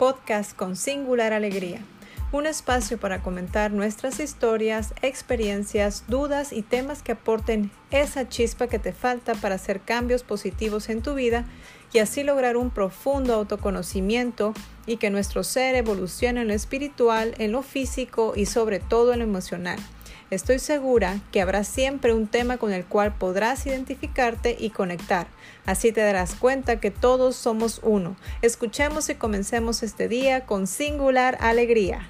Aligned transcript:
podcast 0.00 0.56
con 0.56 0.76
singular 0.76 1.34
alegría. 1.34 1.82
Un 2.32 2.46
espacio 2.46 2.98
para 2.98 3.22
comentar 3.22 3.70
nuestras 3.70 4.18
historias, 4.18 4.94
experiencias, 5.02 6.04
dudas 6.08 6.54
y 6.54 6.62
temas 6.62 7.02
que 7.02 7.12
aporten 7.12 7.70
esa 7.90 8.26
chispa 8.26 8.66
que 8.66 8.78
te 8.78 8.94
falta 8.94 9.34
para 9.34 9.56
hacer 9.56 9.82
cambios 9.82 10.22
positivos 10.22 10.88
en 10.88 11.02
tu 11.02 11.12
vida 11.12 11.44
y 11.92 11.98
así 11.98 12.22
lograr 12.22 12.56
un 12.56 12.70
profundo 12.70 13.34
autoconocimiento 13.34 14.54
y 14.86 14.96
que 14.96 15.10
nuestro 15.10 15.44
ser 15.44 15.74
evolucione 15.74 16.40
en 16.40 16.48
lo 16.48 16.54
espiritual, 16.54 17.34
en 17.36 17.52
lo 17.52 17.60
físico 17.60 18.32
y 18.34 18.46
sobre 18.46 18.80
todo 18.80 19.12
en 19.12 19.18
lo 19.18 19.26
emocional. 19.26 19.78
Estoy 20.30 20.60
segura 20.60 21.18
que 21.32 21.40
habrá 21.40 21.64
siempre 21.64 22.14
un 22.14 22.28
tema 22.28 22.56
con 22.56 22.72
el 22.72 22.84
cual 22.84 23.12
podrás 23.12 23.66
identificarte 23.66 24.56
y 24.56 24.70
conectar. 24.70 25.26
Así 25.66 25.90
te 25.90 26.02
darás 26.02 26.36
cuenta 26.36 26.78
que 26.78 26.92
todos 26.92 27.34
somos 27.34 27.80
uno. 27.82 28.16
Escuchemos 28.40 29.08
y 29.08 29.16
comencemos 29.16 29.82
este 29.82 30.06
día 30.06 30.46
con 30.46 30.68
singular 30.68 31.36
alegría. 31.40 32.08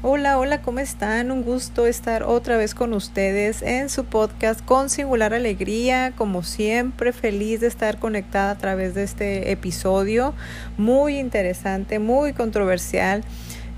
Hola, 0.00 0.38
hola, 0.38 0.62
¿cómo 0.62 0.78
están? 0.78 1.30
Un 1.30 1.42
gusto 1.42 1.84
estar 1.84 2.22
otra 2.22 2.56
vez 2.56 2.74
con 2.74 2.94
ustedes 2.94 3.60
en 3.60 3.90
su 3.90 4.04
podcast 4.04 4.64
con 4.64 4.88
singular 4.88 5.34
alegría, 5.34 6.14
como 6.16 6.42
siempre, 6.44 7.12
feliz 7.12 7.60
de 7.60 7.66
estar 7.66 7.98
conectada 7.98 8.52
a 8.52 8.58
través 8.58 8.94
de 8.94 9.02
este 9.02 9.50
episodio 9.50 10.34
muy 10.78 11.18
interesante, 11.18 11.98
muy 11.98 12.32
controversial. 12.32 13.24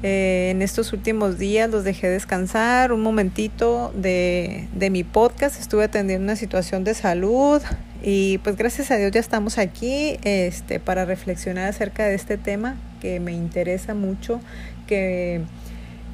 Eh, 0.03 0.49
en 0.51 0.63
estos 0.63 0.95
últimos 0.95 1.39
días 1.39 1.69
los 1.69 1.85
dejé 1.85 2.09
descansar 2.09 2.93
un 2.93 3.03
momentito 3.03 3.93
de, 3.95 4.67
de 4.75 4.91
mi 4.91 5.05
podcast. 5.05 5.61
Estuve 5.61 5.85
atendiendo 5.85 6.25
una 6.25 6.37
situación 6.37 6.85
de 6.85 6.95
salud 6.95 7.61
y 8.03 8.39
pues 8.39 8.57
gracias 8.57 8.91
a 8.91 8.97
Dios 8.97 9.13
ya 9.13 9.21
estamos 9.21 9.59
aquí 9.59 10.17
este, 10.25 10.81
para 10.81 11.05
reflexionar 11.05 11.69
acerca 11.69 12.07
de 12.07 12.15
este 12.15 12.39
tema 12.39 12.77
que 13.01 13.21
me 13.21 13.33
interesa 13.33 13.95
mucho, 13.95 14.41
que, 14.87 15.43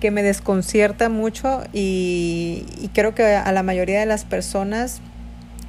que 0.00 0.10
me 0.10 0.24
desconcierta 0.24 1.08
mucho 1.08 1.62
y, 1.72 2.66
y 2.80 2.90
creo 2.92 3.14
que 3.14 3.24
a 3.24 3.52
la 3.52 3.62
mayoría 3.62 4.00
de 4.00 4.06
las 4.06 4.24
personas 4.24 5.00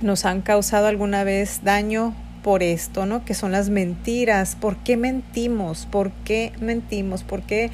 nos 0.01 0.25
han 0.25 0.41
causado 0.41 0.87
alguna 0.87 1.23
vez 1.23 1.61
daño 1.63 2.15
por 2.41 2.63
esto, 2.63 3.05
¿no? 3.05 3.25
Que 3.25 3.33
son 3.33 3.51
las 3.51 3.69
mentiras. 3.69 4.55
¿Por 4.55 4.77
qué 4.77 4.95
mentimos? 4.95 5.85
¿Por 5.85 6.11
qué 6.23 6.53
mentimos? 6.59 7.23
¿Por 7.23 7.41
qué 7.41 7.71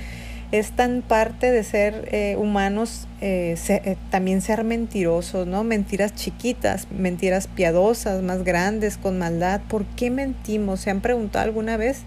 es 0.53 0.71
tan 0.73 1.01
parte 1.01 1.51
de 1.51 1.63
ser 1.63 2.07
eh, 2.11 2.35
humanos 2.37 3.07
eh, 3.21 3.57
eh, 3.69 3.97
también 4.11 4.39
ser 4.39 4.63
mentirosos, 4.63 5.47
¿no? 5.47 5.63
Mentiras 5.63 6.13
chiquitas, 6.13 6.87
mentiras 6.91 7.47
piadosas, 7.47 8.21
más 8.21 8.43
grandes, 8.43 8.97
con 8.97 9.17
maldad. 9.17 9.61
¿Por 9.67 9.83
qué 9.83 10.11
mentimos? 10.11 10.81
¿Se 10.81 10.91
han 10.91 11.01
preguntado 11.01 11.43
alguna 11.43 11.75
vez? 11.75 12.03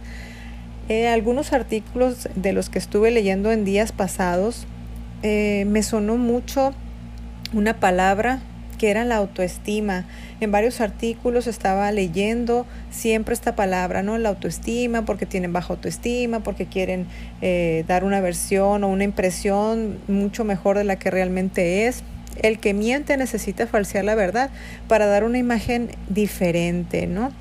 algunos 1.13 1.53
artículos 1.53 2.29
de 2.37 2.53
los 2.53 2.71
que 2.71 2.79
estuve 2.79 3.11
leyendo 3.11 3.51
en 3.51 3.65
días 3.65 3.91
pasados, 3.91 4.69
me 5.21 5.83
sonó 5.83 6.17
mucho 6.17 6.73
una 7.53 7.81
palabra 7.81 8.39
que 8.79 8.91
era 8.91 9.05
la 9.05 9.17
autoestima. 9.17 10.05
En 10.41 10.51
varios 10.51 10.81
artículos 10.81 11.47
estaba 11.47 11.91
leyendo 11.93 12.67
siempre 12.91 13.35
esta 13.35 13.57
palabra, 13.57 14.03
¿no? 14.03 14.19
La 14.19 14.31
autoestima, 14.31 15.05
porque 15.05 15.27
tienen 15.27 15.53
baja 15.53 15.75
autoestima, 15.75 16.41
porque 16.41 16.67
quieren 16.67 17.07
eh, 17.41 17.85
dar 17.89 18.05
una 18.05 18.21
versión 18.21 18.85
o 18.85 18.89
una 18.89 19.05
impresión 19.05 19.99
mucho 20.09 20.45
mejor 20.45 20.79
de 20.79 20.85
la 20.85 20.97
que 20.97 21.11
realmente 21.11 21.87
es. 21.87 22.03
El 22.43 22.59
que 22.59 22.75
miente 22.75 23.17
necesita 23.17 23.67
falsear 23.67 24.05
la 24.05 24.15
verdad 24.15 24.51
para 24.89 25.07
dar 25.07 25.25
una 25.25 25.39
imagen 25.39 25.91
diferente, 26.09 27.07
¿no? 27.07 27.33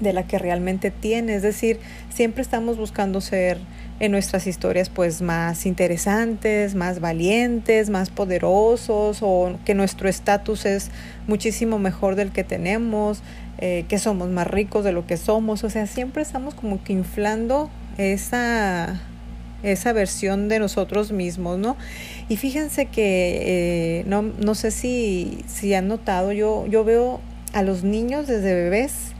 De 0.00 0.14
la 0.14 0.26
que 0.26 0.38
realmente 0.38 0.90
tiene. 0.90 1.34
Es 1.34 1.42
decir, 1.42 1.78
siempre 2.08 2.42
estamos 2.42 2.78
buscando 2.78 3.20
ser 3.20 3.58
en 4.00 4.12
nuestras 4.12 4.46
historias 4.46 4.88
pues 4.88 5.20
más 5.20 5.66
interesantes, 5.66 6.74
más 6.74 7.00
valientes, 7.00 7.90
más 7.90 8.08
poderosos 8.10 9.18
o 9.20 9.58
que 9.64 9.74
nuestro 9.74 10.08
estatus 10.08 10.64
es 10.64 10.90
muchísimo 11.26 11.78
mejor 11.78 12.16
del 12.16 12.32
que 12.32 12.42
tenemos, 12.42 13.22
eh, 13.58 13.84
que 13.88 13.98
somos 13.98 14.30
más 14.30 14.46
ricos 14.46 14.84
de 14.84 14.92
lo 14.92 15.06
que 15.06 15.18
somos, 15.18 15.62
o 15.64 15.70
sea, 15.70 15.86
siempre 15.86 16.22
estamos 16.22 16.54
como 16.54 16.82
que 16.82 16.94
inflando 16.94 17.70
esa 17.98 19.00
esa 19.62 19.92
versión 19.92 20.48
de 20.48 20.58
nosotros 20.58 21.12
mismos, 21.12 21.58
¿no? 21.58 21.76
Y 22.30 22.38
fíjense 22.38 22.86
que 22.86 24.00
eh, 24.00 24.04
no, 24.06 24.22
no 24.22 24.54
sé 24.54 24.70
si, 24.70 25.44
si 25.46 25.74
han 25.74 25.86
notado, 25.86 26.32
yo, 26.32 26.66
yo 26.66 26.82
veo 26.82 27.20
a 27.52 27.62
los 27.62 27.84
niños 27.84 28.26
desde 28.26 28.54
bebés 28.54 29.12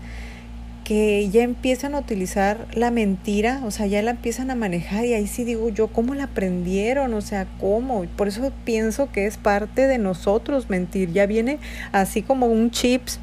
que 0.90 1.30
ya 1.30 1.44
empiezan 1.44 1.94
a 1.94 2.00
utilizar 2.00 2.66
la 2.74 2.90
mentira, 2.90 3.60
o 3.64 3.70
sea, 3.70 3.86
ya 3.86 4.02
la 4.02 4.10
empiezan 4.10 4.50
a 4.50 4.56
manejar 4.56 5.04
y 5.04 5.14
ahí 5.14 5.28
sí 5.28 5.44
digo 5.44 5.68
yo, 5.68 5.86
¿cómo 5.86 6.16
la 6.16 6.24
aprendieron? 6.24 7.14
O 7.14 7.20
sea, 7.20 7.46
¿cómo? 7.60 8.06
Por 8.16 8.26
eso 8.26 8.52
pienso 8.64 9.08
que 9.12 9.26
es 9.26 9.36
parte 9.36 9.86
de 9.86 9.98
nosotros 9.98 10.68
mentir, 10.68 11.12
ya 11.12 11.26
viene 11.26 11.60
así 11.92 12.22
como 12.22 12.46
un 12.46 12.72
chips 12.72 13.20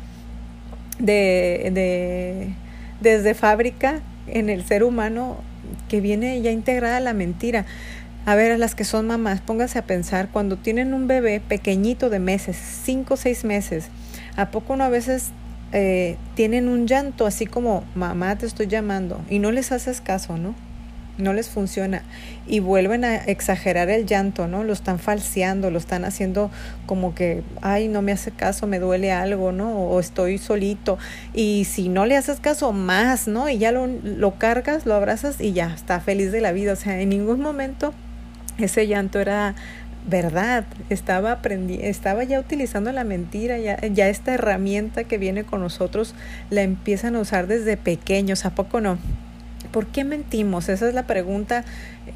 de, 0.98 1.70
de 1.74 2.54
desde 3.02 3.34
fábrica 3.34 4.00
en 4.28 4.48
el 4.48 4.66
ser 4.66 4.86
humano 4.86 5.36
que 5.90 6.00
viene 6.00 6.42
ya 6.42 6.52
integrada 6.52 7.02
la 7.02 7.12
mentira. 7.12 7.66
A 8.26 8.36
ver, 8.36 8.54
a 8.54 8.58
las 8.58 8.76
que 8.76 8.86
son 8.86 9.08
mamás, 9.08 9.42
pónganse 9.42 9.78
a 9.78 9.82
pensar, 9.82 10.30
cuando 10.32 10.56
tienen 10.56 10.94
un 10.94 11.08
bebé 11.08 11.42
pequeñito 11.42 12.10
de 12.10 12.20
meses, 12.20 12.56
cinco 12.86 13.16
o 13.16 13.18
seis 13.18 13.44
meses, 13.44 13.90
¿a 14.38 14.52
poco 14.52 14.78
no 14.78 14.86
a 14.86 14.90
veces 14.90 15.34
eh, 15.74 16.18
tienen 16.36 16.68
un 16.68 16.88
llanto 16.88 17.26
así 17.26 17.46
como, 17.46 17.84
mamá, 17.96 18.38
te 18.38 18.46
estoy 18.46 18.68
llamando, 18.68 19.22
y 19.30 19.40
no 19.40 19.52
les 19.52 19.72
haces 19.72 20.02
caso, 20.02 20.38
¿no? 20.38 20.56
No 21.18 21.34
les 21.34 21.50
funciona. 21.50 22.04
Y 22.46 22.60
vuelven 22.60 23.04
a 23.04 23.16
exagerar 23.16 23.90
el 23.90 24.06
llanto, 24.06 24.48
¿no? 24.48 24.64
Lo 24.64 24.72
están 24.72 25.00
falseando, 25.00 25.72
lo 25.72 25.80
están 25.80 26.06
haciendo 26.06 26.52
como 26.86 27.16
que, 27.16 27.44
ay, 27.62 27.88
no 27.88 28.04
me 28.04 28.12
hace 28.12 28.30
caso, 28.30 28.68
me 28.68 28.78
duele 28.78 29.12
algo, 29.12 29.52
¿no? 29.52 29.80
O 29.80 30.00
estoy 30.00 30.38
solito. 30.38 31.00
Y 31.34 31.66
si 31.66 31.90
no 31.90 32.06
le 32.06 32.18
haces 32.18 32.40
caso, 32.40 32.72
más, 32.72 33.28
¿no? 33.28 33.50
Y 33.50 33.58
ya 33.58 33.72
lo, 33.72 33.88
lo 33.88 34.38
cargas, 34.38 34.86
lo 34.86 34.94
abrazas 34.94 35.42
y 35.42 35.54
ya 35.54 35.74
está 35.74 36.00
feliz 36.00 36.32
de 36.32 36.42
la 36.42 36.52
vida. 36.52 36.74
O 36.74 36.76
sea, 36.76 37.02
en 37.02 37.10
ningún 37.10 37.40
momento 37.40 37.96
ese 38.60 38.88
llanto 38.88 39.20
era 39.20 39.56
verdad, 40.08 40.66
estaba 40.90 41.34
aprendi 41.34 41.80
estaba 41.82 42.24
ya 42.24 42.40
utilizando 42.40 42.92
la 42.92 43.04
mentira, 43.04 43.58
ya, 43.60 44.08
esta 44.08 44.34
herramienta 44.34 45.04
que 45.04 45.18
viene 45.18 45.44
con 45.44 45.62
nosotros 45.62 46.16
la 46.50 46.64
empiezan 46.64 47.16
a 47.16 47.20
usar 47.20 47.48
desde 47.48 47.78
pequeños, 47.78 48.46
¿a 48.46 48.52
poco 48.52 48.82
no? 48.82 48.98
¿Por 49.72 49.88
qué 49.88 50.06
mentimos? 50.06 50.70
Esa 50.70 50.88
es 50.88 50.94
la 50.94 51.06
pregunta 51.06 51.66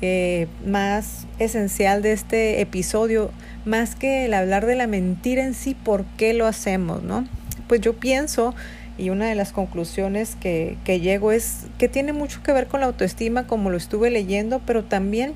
eh, 0.01 0.47
más 0.65 1.27
esencial 1.37 2.01
de 2.01 2.13
este 2.13 2.61
episodio, 2.61 3.31
más 3.65 3.95
que 3.95 4.25
el 4.25 4.33
hablar 4.33 4.65
de 4.65 4.75
la 4.75 4.87
mentira 4.87 5.43
en 5.43 5.53
sí, 5.53 5.75
¿por 5.75 6.05
qué 6.17 6.33
lo 6.33 6.47
hacemos? 6.47 7.03
¿no? 7.03 7.27
Pues 7.67 7.81
yo 7.81 7.93
pienso, 7.93 8.55
y 8.97 9.09
una 9.09 9.27
de 9.27 9.35
las 9.35 9.51
conclusiones 9.51 10.37
que, 10.39 10.77
que 10.85 11.01
llego 11.01 11.33
es 11.33 11.65
que 11.77 11.89
tiene 11.89 12.13
mucho 12.13 12.41
que 12.41 12.53
ver 12.53 12.67
con 12.67 12.79
la 12.79 12.85
autoestima, 12.85 13.47
como 13.47 13.69
lo 13.69 13.75
estuve 13.75 14.09
leyendo, 14.11 14.61
pero 14.65 14.85
también 14.85 15.33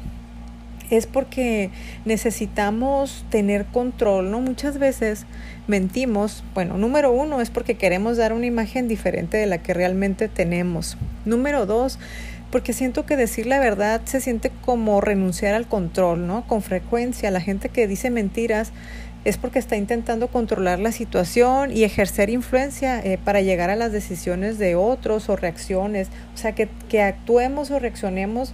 es 0.90 1.08
porque 1.08 1.72
necesitamos 2.06 3.26
tener 3.30 3.66
control, 3.66 4.32
¿no? 4.32 4.42
Muchas 4.42 4.78
veces 4.78 5.26
mentimos, 5.68 6.44
bueno, 6.54 6.78
número 6.78 7.12
uno 7.12 7.42
es 7.42 7.50
porque 7.50 7.76
queremos 7.76 8.18
dar 8.18 8.34
una 8.34 8.46
imagen 8.46 8.88
diferente 8.88 9.38
de 9.38 9.48
la 9.48 9.60
que 9.60 9.74
realmente 9.74 10.28
tenemos. 10.28 10.98
Número 11.26 11.66
dos, 11.66 12.00
porque 12.52 12.74
siento 12.74 13.06
que 13.06 13.18
decir 13.18 13.48
la 13.48 13.60
verdad 13.60 14.02
se 14.06 14.22
siente 14.22 14.52
como 14.64 15.02
renunciar 15.02 15.56
al 15.56 15.68
control, 15.68 16.28
¿no? 16.28 16.48
Con 16.48 16.62
frecuencia 16.62 17.32
la 17.32 17.42
gente 17.42 17.70
que 17.70 17.88
dice 17.88 18.10
mentiras 18.10 18.72
es 19.26 19.38
porque 19.38 19.58
está 19.58 19.76
intentando 19.76 20.28
controlar 20.28 20.80
la 20.80 20.92
situación 20.92 21.76
y 21.76 21.84
ejercer 21.84 22.30
influencia 22.30 23.00
eh, 23.00 23.18
para 23.22 23.42
llegar 23.42 23.72
a 23.72 23.76
las 23.76 23.92
decisiones 23.92 24.60
de 24.60 24.76
otros 24.76 25.30
o 25.30 25.36
reacciones, 25.36 26.10
o 26.36 26.38
sea, 26.38 26.54
que, 26.54 26.70
que 26.88 27.02
actuemos 27.02 27.72
o 27.72 27.80
reaccionemos 27.80 28.54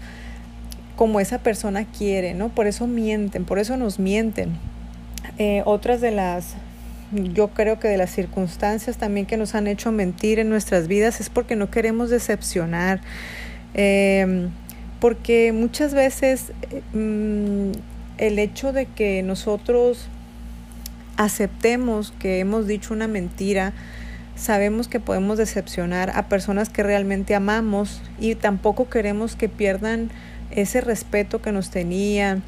como 1.01 1.19
esa 1.19 1.39
persona 1.39 1.85
quiere, 1.85 2.35
¿no? 2.35 2.49
Por 2.49 2.67
eso 2.67 2.85
mienten, 2.85 3.43
por 3.43 3.57
eso 3.57 3.75
nos 3.75 3.97
mienten. 3.97 4.51
Eh, 5.39 5.63
otras 5.65 5.99
de 5.99 6.11
las, 6.11 6.53
yo 7.11 7.47
creo 7.47 7.79
que 7.79 7.87
de 7.87 7.97
las 7.97 8.11
circunstancias 8.11 8.97
también 8.97 9.25
que 9.25 9.35
nos 9.35 9.55
han 9.55 9.65
hecho 9.65 9.91
mentir 9.91 10.37
en 10.37 10.47
nuestras 10.47 10.87
vidas 10.87 11.19
es 11.19 11.31
porque 11.31 11.55
no 11.55 11.71
queremos 11.71 12.11
decepcionar. 12.11 13.01
Eh, 13.73 14.49
porque 14.99 15.51
muchas 15.53 15.95
veces 15.95 16.51
mm, 16.93 17.71
el 18.19 18.37
hecho 18.37 18.71
de 18.71 18.85
que 18.85 19.23
nosotros 19.23 20.07
aceptemos 21.17 22.13
que 22.19 22.37
hemos 22.37 22.67
dicho 22.67 22.93
una 22.93 23.07
mentira, 23.07 23.73
sabemos 24.35 24.87
que 24.87 24.99
podemos 24.99 25.39
decepcionar 25.39 26.11
a 26.15 26.29
personas 26.29 26.69
que 26.69 26.83
realmente 26.83 27.33
amamos 27.33 28.03
y 28.19 28.35
tampoco 28.35 28.87
queremos 28.87 29.35
que 29.35 29.49
pierdan 29.49 30.11
ese 30.55 30.81
respeto 30.81 31.41
que 31.41 31.51
nos 31.51 31.69
tenían 31.69 32.43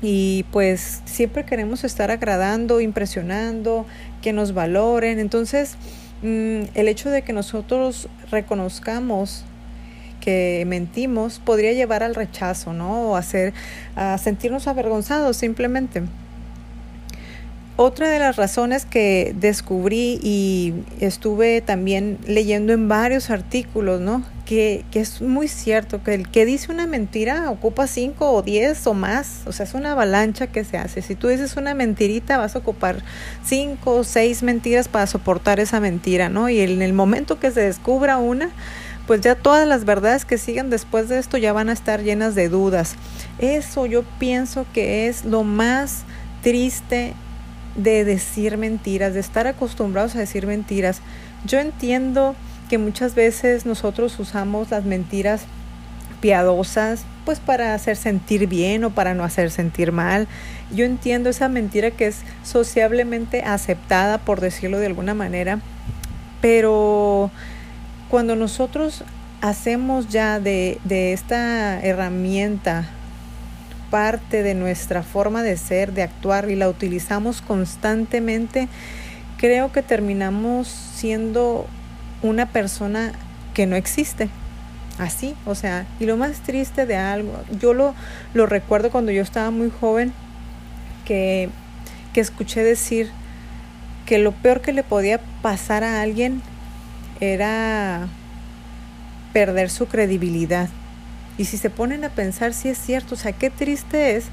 y 0.00 0.44
pues 0.52 1.02
siempre 1.04 1.44
queremos 1.44 1.84
estar 1.84 2.10
agradando, 2.10 2.80
impresionando, 2.80 3.86
que 4.22 4.32
nos 4.32 4.54
valoren. 4.54 5.18
Entonces 5.18 5.76
mm, 6.22 6.62
el 6.74 6.88
hecho 6.88 7.10
de 7.10 7.22
que 7.22 7.32
nosotros 7.32 8.08
reconozcamos 8.30 9.44
que 10.20 10.64
mentimos 10.66 11.38
podría 11.38 11.72
llevar 11.72 12.02
al 12.02 12.14
rechazo, 12.14 12.72
¿no? 12.72 13.10
O 13.10 13.16
hacer, 13.16 13.54
a 13.96 14.18
sentirnos 14.18 14.66
avergonzados 14.66 15.36
simplemente. 15.36 16.02
Otra 17.76 18.10
de 18.10 18.18
las 18.18 18.34
razones 18.34 18.84
que 18.84 19.34
descubrí 19.38 20.18
y 20.20 20.74
estuve 20.98 21.60
también 21.60 22.18
leyendo 22.26 22.72
en 22.72 22.88
varios 22.88 23.30
artículos, 23.30 24.00
¿no? 24.00 24.24
Que, 24.48 24.86
es 24.94 25.20
muy 25.20 25.46
cierto, 25.46 26.02
que 26.02 26.14
el 26.14 26.30
que 26.30 26.46
dice 26.46 26.72
una 26.72 26.86
mentira 26.86 27.50
ocupa 27.50 27.86
cinco 27.86 28.32
o 28.32 28.40
diez 28.40 28.86
o 28.86 28.94
más, 28.94 29.42
o 29.44 29.52
sea, 29.52 29.66
es 29.66 29.74
una 29.74 29.92
avalancha 29.92 30.46
que 30.46 30.64
se 30.64 30.78
hace. 30.78 31.02
Si 31.02 31.14
tú 31.14 31.28
dices 31.28 31.58
una 31.58 31.74
mentirita, 31.74 32.38
vas 32.38 32.56
a 32.56 32.60
ocupar 32.60 33.04
cinco 33.44 33.96
o 33.96 34.04
seis 34.04 34.42
mentiras 34.42 34.88
para 34.88 35.06
soportar 35.06 35.60
esa 35.60 35.80
mentira, 35.80 36.30
¿no? 36.30 36.48
Y 36.48 36.60
en 36.60 36.80
el 36.80 36.94
momento 36.94 37.38
que 37.38 37.50
se 37.50 37.60
descubra 37.60 38.16
una, 38.16 38.48
pues 39.06 39.20
ya 39.20 39.34
todas 39.34 39.68
las 39.68 39.84
verdades 39.84 40.24
que 40.24 40.38
sigan 40.38 40.70
después 40.70 41.10
de 41.10 41.18
esto 41.18 41.36
ya 41.36 41.52
van 41.52 41.68
a 41.68 41.74
estar 41.74 42.02
llenas 42.02 42.34
de 42.34 42.48
dudas. 42.48 42.94
Eso 43.38 43.84
yo 43.84 44.02
pienso 44.18 44.64
que 44.72 45.08
es 45.08 45.26
lo 45.26 45.44
más 45.44 46.04
triste 46.42 47.12
de 47.76 48.06
decir 48.06 48.56
mentiras, 48.56 49.12
de 49.12 49.20
estar 49.20 49.46
acostumbrados 49.46 50.16
a 50.16 50.20
decir 50.20 50.46
mentiras. 50.46 51.02
Yo 51.44 51.58
entiendo 51.58 52.34
que 52.68 52.78
muchas 52.78 53.14
veces 53.14 53.66
nosotros 53.66 54.18
usamos 54.18 54.70
las 54.70 54.84
mentiras 54.84 55.42
piadosas, 56.20 57.04
pues 57.24 57.40
para 57.40 57.74
hacer 57.74 57.96
sentir 57.96 58.46
bien 58.46 58.84
o 58.84 58.90
para 58.90 59.14
no 59.14 59.24
hacer 59.24 59.50
sentir 59.50 59.92
mal. 59.92 60.26
Yo 60.70 60.84
entiendo 60.84 61.30
esa 61.30 61.48
mentira 61.48 61.90
que 61.90 62.06
es 62.08 62.20
sociablemente 62.42 63.42
aceptada, 63.42 64.18
por 64.18 64.40
decirlo 64.40 64.78
de 64.78 64.86
alguna 64.86 65.14
manera, 65.14 65.60
pero 66.40 67.30
cuando 68.08 68.36
nosotros 68.36 69.04
hacemos 69.40 70.08
ya 70.08 70.40
de, 70.40 70.78
de 70.84 71.12
esta 71.12 71.80
herramienta 71.80 72.88
parte 73.90 74.42
de 74.42 74.54
nuestra 74.54 75.02
forma 75.02 75.42
de 75.42 75.56
ser, 75.56 75.92
de 75.92 76.02
actuar 76.02 76.50
y 76.50 76.56
la 76.56 76.68
utilizamos 76.68 77.40
constantemente, 77.40 78.68
creo 79.38 79.72
que 79.72 79.82
terminamos 79.82 80.68
siendo 80.68 81.66
una 82.22 82.46
persona 82.46 83.12
que 83.54 83.66
no 83.66 83.76
existe. 83.76 84.28
Así, 84.98 85.36
o 85.46 85.54
sea, 85.54 85.86
y 86.00 86.06
lo 86.06 86.16
más 86.16 86.40
triste 86.40 86.84
de 86.84 86.96
algo, 86.96 87.32
yo 87.60 87.72
lo, 87.72 87.94
lo 88.34 88.46
recuerdo 88.46 88.90
cuando 88.90 89.12
yo 89.12 89.22
estaba 89.22 89.52
muy 89.52 89.70
joven, 89.70 90.12
que, 91.04 91.50
que 92.12 92.20
escuché 92.20 92.64
decir 92.64 93.10
que 94.06 94.18
lo 94.18 94.32
peor 94.32 94.60
que 94.60 94.72
le 94.72 94.82
podía 94.82 95.20
pasar 95.40 95.84
a 95.84 96.02
alguien 96.02 96.42
era 97.20 98.08
perder 99.32 99.70
su 99.70 99.86
credibilidad. 99.86 100.68
Y 101.36 101.44
si 101.44 101.58
se 101.58 101.70
ponen 101.70 102.04
a 102.04 102.08
pensar, 102.08 102.52
si 102.52 102.68
es 102.68 102.78
cierto, 102.78 103.14
o 103.14 103.18
sea, 103.18 103.32
qué 103.32 103.50
triste 103.50 104.16
es 104.16 104.24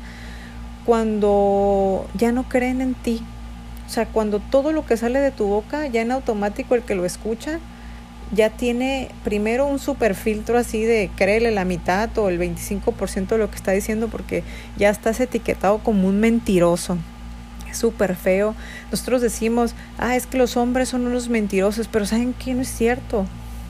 cuando 0.86 2.08
ya 2.16 2.32
no 2.32 2.50
creen 2.50 2.82
en 2.82 2.96
ti. 2.96 3.22
O 3.86 3.90
sea, 3.90 4.08
cuando 4.08 4.40
todo 4.40 4.72
lo 4.72 4.86
que 4.86 4.98
sale 4.98 5.20
de 5.20 5.32
tu 5.32 5.46
boca, 5.46 5.86
ya 5.88 6.02
en 6.02 6.12
automático 6.12 6.74
el 6.74 6.82
que 6.82 6.96
lo 6.96 7.06
escucha, 7.06 7.60
ya 8.32 8.50
tiene 8.50 9.10
primero 9.24 9.66
un 9.66 9.80
super 9.80 10.16
filtro 10.16 10.58
así 10.58 10.84
de 10.84 11.10
créele 11.16 11.52
la 11.52 11.66
mitad 11.66 12.16
o 12.18 12.30
el 12.30 12.40
25% 12.40 13.28
de 13.28 13.38
lo 13.38 13.50
que 13.50 13.56
está 13.56 13.72
diciendo 13.72 14.08
porque 14.08 14.44
ya 14.78 14.90
estás 14.90 15.20
etiquetado 15.20 15.80
como 15.80 16.08
un 16.08 16.20
mentiroso. 16.20 16.98
Es 17.70 17.78
súper 17.78 18.16
feo. 18.16 18.56
Nosotros 18.92 19.22
decimos, 19.22 19.76
ah, 19.98 20.16
es 20.16 20.28
que 20.28 20.38
los 20.38 20.58
hombres 20.58 20.90
son 20.90 21.06
unos 21.06 21.30
mentirosos, 21.30 21.88
pero 21.88 22.06
¿saben 22.06 22.34
qué? 22.34 22.54
No 22.54 22.62
es 22.62 22.70
cierto 22.70 23.26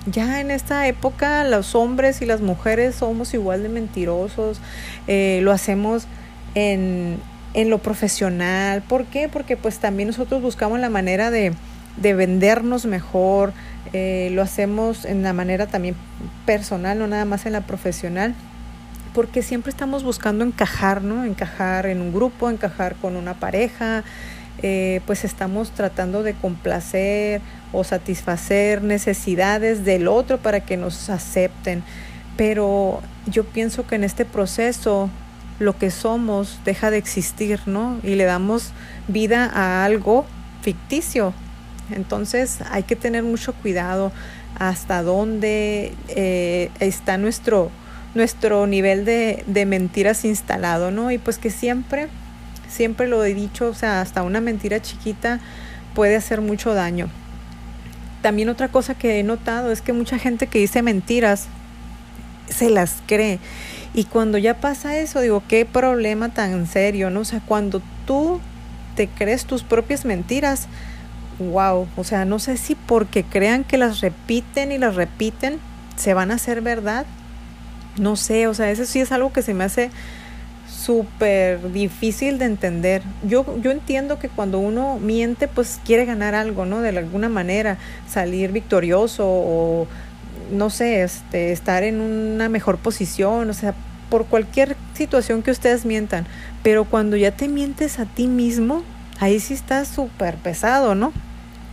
ya 0.05 0.39
en 0.39 0.51
esta 0.51 0.87
época 0.87 1.43
los 1.43 1.75
hombres 1.75 2.21
y 2.21 2.25
las 2.25 2.41
mujeres 2.41 2.95
somos 2.95 3.33
igual 3.33 3.63
de 3.63 3.69
mentirosos, 3.69 4.59
eh, 5.07 5.39
lo 5.41 5.51
hacemos 5.51 6.07
en, 6.53 7.19
en, 7.53 7.69
lo 7.69 7.79
profesional. 7.79 8.83
¿Por 8.83 9.05
qué? 9.05 9.29
Porque 9.29 9.57
pues 9.57 9.79
también 9.79 10.07
nosotros 10.07 10.41
buscamos 10.41 10.79
la 10.79 10.89
manera 10.89 11.31
de, 11.31 11.53
de 11.97 12.13
vendernos 12.13 12.85
mejor, 12.85 13.53
eh, 13.93 14.29
lo 14.31 14.41
hacemos 14.41 15.05
en 15.05 15.23
la 15.23 15.33
manera 15.33 15.67
también 15.67 15.95
personal, 16.45 16.99
no 16.99 17.07
nada 17.07 17.25
más 17.25 17.45
en 17.45 17.53
la 17.53 17.61
profesional 17.61 18.35
porque 19.15 19.41
siempre 19.41 19.69
estamos 19.69 20.03
buscando 20.03 20.43
encajar, 20.43 21.01
¿no? 21.01 21.23
Encajar 21.23 21.85
en 21.85 22.01
un 22.01 22.13
grupo, 22.13 22.49
encajar 22.49 22.95
con 22.95 23.15
una 23.15 23.33
pareja, 23.33 24.03
eh, 24.61 24.99
pues 25.05 25.23
estamos 25.23 25.71
tratando 25.71 26.21
de 26.21 26.33
complacer 26.33 27.39
o 27.71 27.85
satisfacer 27.85 28.83
necesidades 28.83 29.85
del 29.85 30.09
otro 30.09 30.37
para 30.37 30.59
que 30.59 30.75
nos 30.75 31.09
acepten. 31.09 31.81
Pero 32.35 33.01
yo 33.25 33.45
pienso 33.45 33.87
que 33.87 33.95
en 33.95 34.03
este 34.03 34.25
proceso 34.25 35.09
lo 35.59 35.77
que 35.77 35.91
somos 35.91 36.59
deja 36.65 36.91
de 36.91 36.97
existir, 36.97 37.61
¿no? 37.67 37.97
Y 38.03 38.15
le 38.15 38.25
damos 38.25 38.71
vida 39.07 39.49
a 39.53 39.85
algo 39.85 40.25
ficticio. 40.61 41.33
Entonces 41.91 42.59
hay 42.69 42.83
que 42.83 42.95
tener 42.95 43.23
mucho 43.23 43.53
cuidado 43.53 44.11
hasta 44.57 45.03
dónde 45.03 45.93
eh, 46.09 46.71
está 46.79 47.17
nuestro, 47.17 47.71
nuestro 48.13 48.67
nivel 48.67 49.05
de, 49.05 49.43
de 49.47 49.65
mentiras 49.65 50.25
instalado, 50.25 50.91
¿no? 50.91 51.11
Y 51.11 51.17
pues 51.17 51.37
que 51.37 51.49
siempre 51.49 52.09
Siempre 52.75 53.07
lo 53.07 53.23
he 53.23 53.33
dicho, 53.33 53.67
o 53.67 53.73
sea, 53.73 54.01
hasta 54.01 54.23
una 54.23 54.41
mentira 54.41 54.81
chiquita 54.81 55.39
puede 55.93 56.17
hacer 56.17 56.41
mucho 56.41 56.73
daño. 56.73 57.07
También 58.21 58.49
otra 58.49 58.67
cosa 58.67 58.95
que 58.95 59.19
he 59.19 59.23
notado 59.23 59.71
es 59.71 59.81
que 59.81 59.93
mucha 59.93 60.17
gente 60.19 60.47
que 60.47 60.59
dice 60.59 60.81
mentiras 60.81 61.47
se 62.49 62.69
las 62.69 62.97
cree. 63.05 63.39
Y 63.93 64.03
cuando 64.03 64.37
ya 64.37 64.55
pasa 64.55 64.97
eso, 64.97 65.21
digo, 65.21 65.41
qué 65.47 65.65
problema 65.65 66.33
tan 66.33 66.67
serio, 66.67 67.09
¿no? 67.09 67.21
O 67.21 67.25
sea, 67.25 67.39
cuando 67.39 67.81
tú 68.05 68.41
te 68.95 69.07
crees 69.07 69.45
tus 69.45 69.63
propias 69.63 70.03
mentiras, 70.03 70.67
wow, 71.39 71.87
o 71.95 72.03
sea, 72.03 72.25
no 72.25 72.39
sé 72.39 72.57
si 72.57 72.75
porque 72.75 73.23
crean 73.23 73.63
que 73.63 73.77
las 73.77 74.01
repiten 74.01 74.71
y 74.71 74.77
las 74.77 74.95
repiten, 74.95 75.59
se 75.95 76.13
van 76.13 76.31
a 76.31 76.35
hacer 76.35 76.61
verdad. 76.61 77.05
No 77.97 78.15
sé, 78.15 78.47
o 78.47 78.53
sea, 78.53 78.71
eso 78.71 78.85
sí 78.85 78.99
es 78.99 79.11
algo 79.11 79.31
que 79.31 79.41
se 79.41 79.53
me 79.53 79.63
hace 79.63 79.89
súper 80.67 81.71
difícil 81.71 82.37
de 82.37 82.45
entender. 82.45 83.01
Yo, 83.23 83.45
yo 83.61 83.71
entiendo 83.71 84.19
que 84.19 84.29
cuando 84.29 84.59
uno 84.59 84.99
miente, 84.99 85.47
pues 85.47 85.79
quiere 85.85 86.05
ganar 86.05 86.35
algo, 86.35 86.65
¿no? 86.65 86.81
De 86.81 86.89
alguna 86.89 87.29
manera, 87.29 87.77
salir 88.07 88.51
victorioso 88.51 89.23
o, 89.25 89.87
no 90.51 90.69
sé, 90.69 91.03
este, 91.03 91.51
estar 91.51 91.83
en 91.83 92.01
una 92.01 92.49
mejor 92.49 92.77
posición, 92.77 93.49
o 93.49 93.53
sea, 93.53 93.73
por 94.09 94.25
cualquier 94.25 94.75
situación 94.93 95.41
que 95.41 95.51
ustedes 95.51 95.85
mientan. 95.85 96.27
Pero 96.61 96.85
cuando 96.85 97.17
ya 97.17 97.31
te 97.31 97.47
mientes 97.47 97.99
a 97.99 98.05
ti 98.05 98.27
mismo, 98.27 98.83
ahí 99.19 99.39
sí 99.39 99.53
está 99.53 99.85
súper 99.85 100.35
pesado, 100.35 100.93
¿no? 100.93 101.13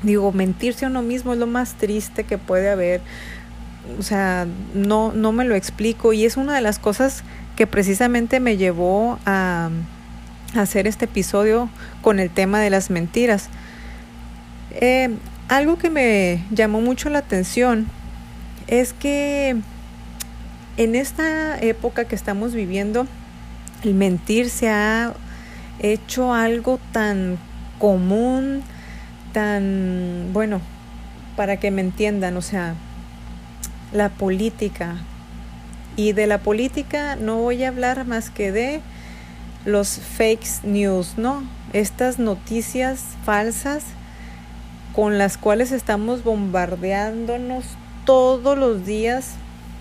Digo, 0.03 0.33
mentirse 0.33 0.85
a 0.85 0.89
uno 0.89 1.03
mismo 1.03 1.33
es 1.33 1.39
lo 1.39 1.47
más 1.47 1.75
triste 1.75 2.25
que 2.25 2.39
puede 2.39 2.71
haber. 2.71 3.01
O 3.99 4.03
sea, 4.03 4.47
no, 4.75 5.13
no 5.13 5.33
me 5.33 5.45
lo 5.45 5.55
explico 5.55 6.13
y 6.13 6.25
es 6.25 6.37
una 6.37 6.55
de 6.55 6.61
las 6.61 6.79
cosas 6.79 7.25
que 7.57 7.67
precisamente 7.67 8.41
me 8.41 8.57
llevó 8.57 9.19
a, 9.27 9.71
hacer 10.55 10.87
este 10.87 11.07
episodio 11.07 11.71
con 12.03 12.21
el 12.21 12.29
tema 12.31 12.61
de 12.61 12.71
las 12.71 12.91
mentiras. 12.91 13.49
Eh, 14.73 15.11
algo 15.49 15.79
que 15.79 15.91
me 15.91 16.45
llamó 16.51 16.81
mucho 16.81 17.09
la 17.09 17.19
atención 17.21 17.87
es 18.67 18.93
que 18.93 19.57
en 20.77 20.95
esta 20.95 21.59
época 21.59 22.05
que 22.05 22.15
estamos 22.15 22.55
viviendo, 22.55 23.07
el 23.83 23.95
mentir 23.95 24.51
se 24.51 24.69
ha 24.69 25.15
hecho 25.79 26.33
algo 26.33 26.79
tan 26.93 27.39
común, 27.79 28.63
tan, 29.33 30.31
bueno, 30.33 30.61
para 31.37 31.59
que 31.59 31.71
me 31.71 31.81
entiendan, 31.81 32.37
o 32.37 32.43
sea, 32.43 32.75
la 33.93 34.09
política, 34.09 34.97
y 35.97 36.13
de 36.13 36.27
la 36.27 36.39
política 36.39 37.17
no 37.17 37.39
voy 37.39 37.65
a 37.65 37.69
hablar 37.69 38.07
más 38.07 38.31
que 38.31 38.51
de 38.53 38.81
los 39.65 39.99
fake 39.99 40.65
news, 40.65 41.15
¿no? 41.17 41.43
Estas 41.73 42.19
noticias 42.19 43.01
falsas 43.25 43.85
con 44.95 45.19
las 45.19 45.39
cuales 45.39 45.73
estamos 45.73 46.25
bombardeándonos 46.25 47.65
todos 48.05 48.59
los 48.59 48.85
días, 48.85 49.33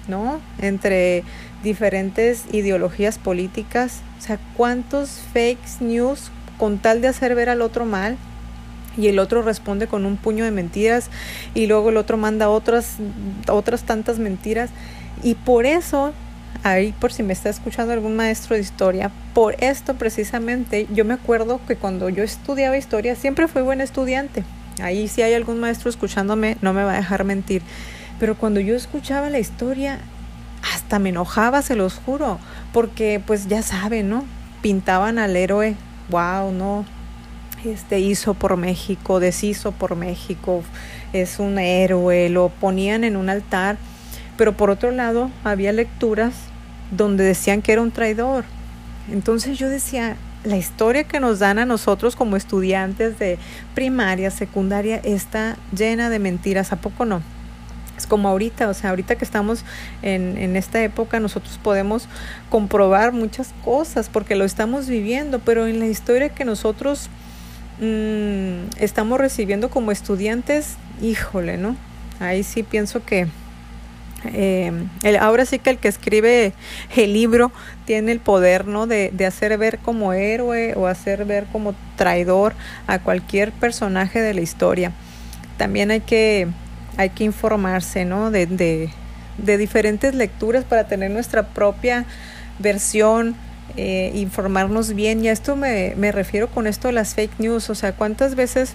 ¿no? 0.07 0.39
Entre 0.59 1.23
diferentes 1.63 2.45
ideologías 2.51 3.17
políticas. 3.17 4.01
O 4.19 4.21
sea, 4.21 4.39
¿cuántos 4.55 5.21
fake 5.33 5.81
news 5.81 6.31
con 6.57 6.77
tal 6.77 7.01
de 7.01 7.07
hacer 7.07 7.35
ver 7.35 7.49
al 7.49 7.61
otro 7.61 7.85
mal? 7.85 8.17
Y 8.97 9.07
el 9.07 9.19
otro 9.19 9.41
responde 9.41 9.87
con 9.87 10.05
un 10.05 10.17
puño 10.17 10.43
de 10.43 10.51
mentiras 10.51 11.09
y 11.53 11.67
luego 11.67 11.89
el 11.89 11.97
otro 11.97 12.17
manda 12.17 12.49
otras, 12.49 12.97
otras 13.47 13.83
tantas 13.83 14.19
mentiras 14.19 14.69
y 15.23 15.35
por 15.35 15.65
eso, 15.65 16.13
ahí 16.63 16.93
por 16.99 17.13
si 17.13 17.23
me 17.23 17.33
está 17.33 17.49
escuchando 17.49 17.93
algún 17.93 18.15
maestro 18.15 18.55
de 18.55 18.61
historia, 18.61 19.11
por 19.33 19.55
esto 19.63 19.95
precisamente 19.95 20.87
yo 20.93 21.05
me 21.05 21.13
acuerdo 21.13 21.59
que 21.67 21.75
cuando 21.75 22.09
yo 22.09 22.23
estudiaba 22.23 22.77
historia 22.77 23.15
siempre 23.15 23.47
fui 23.47 23.61
buen 23.61 23.81
estudiante. 23.81 24.43
Ahí 24.81 25.07
si 25.07 25.21
hay 25.21 25.33
algún 25.33 25.59
maestro 25.59 25.89
escuchándome, 25.89 26.57
no 26.61 26.73
me 26.73 26.83
va 26.83 26.93
a 26.93 26.97
dejar 26.97 27.23
mentir. 27.23 27.61
Pero 28.19 28.35
cuando 28.35 28.59
yo 28.59 28.75
escuchaba 28.75 29.29
la 29.29 29.39
historia, 29.39 29.99
hasta 30.73 30.99
me 30.99 31.09
enojaba, 31.09 31.61
se 31.61 31.75
los 31.75 31.95
juro, 31.95 32.39
porque 32.73 33.21
pues 33.25 33.47
ya 33.47 33.61
saben, 33.61 34.09
¿no? 34.09 34.25
Pintaban 34.61 35.19
al 35.19 35.35
héroe, 35.35 35.75
wow, 36.09 36.51
¿no? 36.51 36.85
Este 37.65 37.99
hizo 37.99 38.33
por 38.33 38.57
México, 38.57 39.19
deshizo 39.19 39.71
por 39.71 39.95
México, 39.95 40.63
es 41.13 41.37
un 41.37 41.59
héroe, 41.59 42.27
lo 42.29 42.49
ponían 42.49 43.03
en 43.03 43.15
un 43.15 43.29
altar, 43.29 43.77
pero 44.35 44.57
por 44.57 44.71
otro 44.71 44.89
lado 44.89 45.29
había 45.43 45.71
lecturas 45.71 46.33
donde 46.89 47.23
decían 47.23 47.61
que 47.61 47.73
era 47.73 47.83
un 47.83 47.91
traidor. 47.91 48.45
Entonces 49.11 49.59
yo 49.59 49.69
decía, 49.69 50.17
la 50.43 50.57
historia 50.57 51.03
que 51.03 51.19
nos 51.19 51.37
dan 51.37 51.59
a 51.59 51.65
nosotros 51.65 52.15
como 52.15 52.35
estudiantes 52.35 53.19
de 53.19 53.37
primaria, 53.75 54.31
secundaria, 54.31 54.97
está 54.97 55.55
llena 55.75 56.09
de 56.09 56.17
mentiras, 56.17 56.71
¿a 56.71 56.77
poco 56.77 57.05
no? 57.05 57.21
Es 57.95 58.07
como 58.07 58.27
ahorita, 58.27 58.69
o 58.69 58.73
sea, 58.73 58.89
ahorita 58.89 59.17
que 59.17 59.25
estamos 59.25 59.63
en, 60.01 60.35
en 60.39 60.55
esta 60.55 60.81
época, 60.81 61.19
nosotros 61.19 61.59
podemos 61.61 62.07
comprobar 62.49 63.11
muchas 63.11 63.53
cosas 63.63 64.09
porque 64.09 64.35
lo 64.35 64.45
estamos 64.45 64.87
viviendo, 64.87 65.37
pero 65.37 65.67
en 65.67 65.79
la 65.79 65.85
historia 65.85 66.29
que 66.29 66.43
nosotros 66.43 67.11
mmm, 67.81 68.69
estamos 68.77 69.19
recibiendo 69.19 69.69
como 69.69 69.91
estudiantes, 69.91 70.77
híjole, 71.01 71.57
¿no? 71.57 71.75
Ahí 72.19 72.43
sí 72.43 72.63
pienso 72.63 73.03
que 73.03 73.27
eh, 74.25 74.71
el, 75.01 75.17
ahora 75.17 75.45
sí 75.45 75.57
que 75.57 75.71
el 75.71 75.77
que 75.79 75.87
escribe 75.87 76.53
el 76.95 77.13
libro 77.13 77.51
tiene 77.85 78.11
el 78.11 78.19
poder 78.19 78.67
¿no? 78.67 78.85
de, 78.85 79.09
de, 79.11 79.25
hacer 79.25 79.57
ver 79.57 79.79
como 79.79 80.13
héroe 80.13 80.75
o 80.75 80.85
hacer 80.85 81.25
ver 81.25 81.47
como 81.51 81.73
traidor 81.95 82.53
a 82.85 82.99
cualquier 82.99 83.51
personaje 83.51 84.21
de 84.21 84.33
la 84.35 84.41
historia. 84.41 84.91
También 85.57 85.89
hay 85.89 86.01
que, 86.01 86.47
hay 86.97 87.09
que 87.09 87.23
informarse 87.23 88.05
¿no? 88.05 88.29
de, 88.29 88.45
de, 88.45 88.89
de 89.39 89.57
diferentes 89.57 90.13
lecturas 90.13 90.63
para 90.65 90.87
tener 90.87 91.09
nuestra 91.09 91.47
propia 91.47 92.05
versión, 92.59 93.35
eh, 93.77 94.11
informarnos 94.15 94.93
bien. 94.93 95.23
Y 95.23 95.29
a 95.29 95.31
esto 95.31 95.55
me, 95.55 95.93
me 95.95 96.11
refiero 96.11 96.47
con 96.47 96.67
esto 96.67 96.87
de 96.87 96.93
las 96.93 97.15
fake 97.15 97.39
news. 97.39 97.69
O 97.69 97.75
sea, 97.75 97.93
¿cuántas 97.93 98.35
veces 98.35 98.73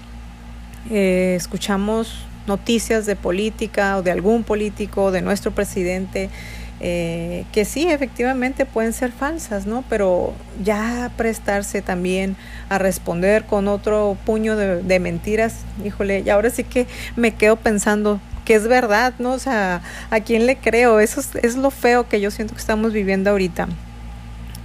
eh, 0.91 1.35
escuchamos 1.37 2.27
noticias 2.47 3.07
de 3.07 3.17
política 3.17 3.97
o 3.97 4.03
de 4.03 4.11
algún 4.13 4.45
político, 4.45 5.11
de 5.11 5.21
nuestro 5.21 5.51
presidente, 5.51 6.31
eh, 6.79 7.45
que 7.53 7.65
sí, 7.65 7.89
efectivamente 7.89 8.67
pueden 8.67 8.93
ser 8.93 9.11
falsas, 9.11 9.67
¿no? 9.67 9.83
Pero 9.89 10.35
ya 10.63 11.11
prestarse 11.17 11.83
también 11.83 12.37
a 12.69 12.79
responder 12.79 13.45
con 13.45 13.67
otro 13.67 14.17
puño 14.25 14.57
de, 14.57 14.83
de 14.83 15.01
mentiras, 15.01 15.65
híjole, 15.85 16.23
y 16.25 16.31
ahora 16.31 16.51
sí 16.51 16.65
que 16.65 16.87
me 17.17 17.35
quedo 17.35 17.57
pensando 17.57 18.21
que 18.45 18.55
es 18.55 18.69
verdad, 18.69 19.15
¿no? 19.19 19.33
O 19.33 19.39
sea, 19.39 19.83
¿a 20.11 20.21
quién 20.21 20.47
le 20.47 20.57
creo? 20.57 21.01
Eso 21.01 21.21
es, 21.21 21.35
es 21.43 21.57
lo 21.57 21.71
feo 21.71 22.09
que 22.09 22.21
yo 22.21 22.31
siento 22.31 22.55
que 22.55 22.61
estamos 22.61 22.93
viviendo 22.93 23.31
ahorita. 23.31 23.69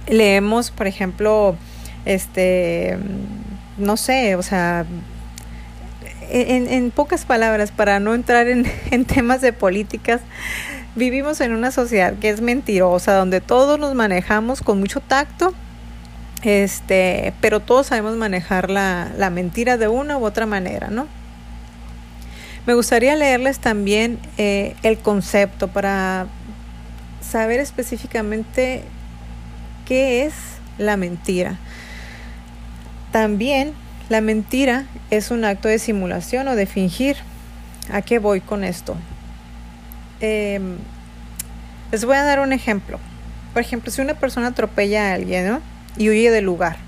Leemos, 0.08 0.70
por 0.70 0.86
ejemplo, 0.86 1.56
este, 2.04 2.98
no 3.78 3.96
sé, 3.96 4.36
o 4.36 4.42
sea, 4.42 4.84
en, 6.30 6.68
en, 6.68 6.90
pocas 6.90 7.24
palabras, 7.24 7.70
para 7.70 8.00
no 8.00 8.14
entrar 8.14 8.48
en, 8.48 8.66
en, 8.90 9.04
temas 9.04 9.40
de 9.40 9.52
políticas, 9.52 10.20
vivimos 10.94 11.40
en 11.40 11.52
una 11.52 11.70
sociedad 11.70 12.14
que 12.18 12.30
es 12.30 12.40
mentirosa, 12.40 13.14
donde 13.14 13.40
todos 13.40 13.78
nos 13.78 13.94
manejamos 13.94 14.62
con 14.62 14.80
mucho 14.80 15.00
tacto, 15.00 15.54
este, 16.42 17.34
pero 17.40 17.60
todos 17.60 17.86
sabemos 17.86 18.16
manejar 18.16 18.70
la, 18.70 19.12
la 19.16 19.30
mentira 19.30 19.76
de 19.76 19.88
una 19.88 20.18
u 20.18 20.24
otra 20.24 20.46
manera, 20.46 20.88
¿no? 20.88 21.06
Me 22.66 22.74
gustaría 22.74 23.16
leerles 23.16 23.58
también 23.58 24.18
eh, 24.38 24.76
el 24.82 24.98
concepto 24.98 25.68
para 25.68 26.26
saber 27.20 27.58
específicamente 27.60 28.84
qué 29.92 30.24
es 30.24 30.32
la 30.78 30.96
mentira. 30.96 31.58
También 33.10 33.74
la 34.08 34.22
mentira 34.22 34.86
es 35.10 35.30
un 35.30 35.44
acto 35.44 35.68
de 35.68 35.78
simulación 35.78 36.48
o 36.48 36.56
de 36.56 36.64
fingir. 36.64 37.16
¿A 37.92 38.00
qué 38.00 38.18
voy 38.18 38.40
con 38.40 38.64
esto? 38.64 38.96
Eh, 40.22 40.58
les 41.90 42.06
voy 42.06 42.16
a 42.16 42.22
dar 42.22 42.40
un 42.40 42.54
ejemplo. 42.54 42.98
Por 43.52 43.60
ejemplo, 43.60 43.92
si 43.92 44.00
una 44.00 44.14
persona 44.14 44.46
atropella 44.46 45.10
a 45.10 45.12
alguien 45.12 45.58
y 45.98 46.08
huye 46.08 46.30
del 46.30 46.46
lugar, 46.46 46.78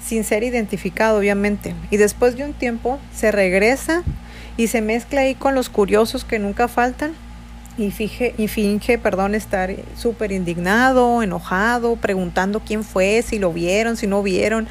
sin 0.00 0.22
ser 0.22 0.44
identificado 0.44 1.18
obviamente, 1.18 1.74
y 1.90 1.96
después 1.96 2.36
de 2.36 2.44
un 2.44 2.52
tiempo 2.52 3.00
se 3.12 3.32
regresa 3.32 4.04
y 4.56 4.68
se 4.68 4.80
mezcla 4.80 5.22
ahí 5.22 5.34
con 5.34 5.56
los 5.56 5.68
curiosos 5.68 6.24
que 6.24 6.38
nunca 6.38 6.68
faltan 6.68 7.14
y, 7.78 7.90
fije, 7.90 8.34
y 8.36 8.48
finge, 8.48 8.98
perdón, 8.98 9.34
estar 9.34 9.74
súper 9.96 10.32
indignado, 10.32 11.22
enojado, 11.22 11.96
preguntando 11.96 12.60
quién 12.60 12.84
fue, 12.84 13.22
si 13.22 13.38
lo 13.38 13.52
vieron, 13.52 13.96
si 13.96 14.06
no 14.06 14.22
vieron 14.22 14.68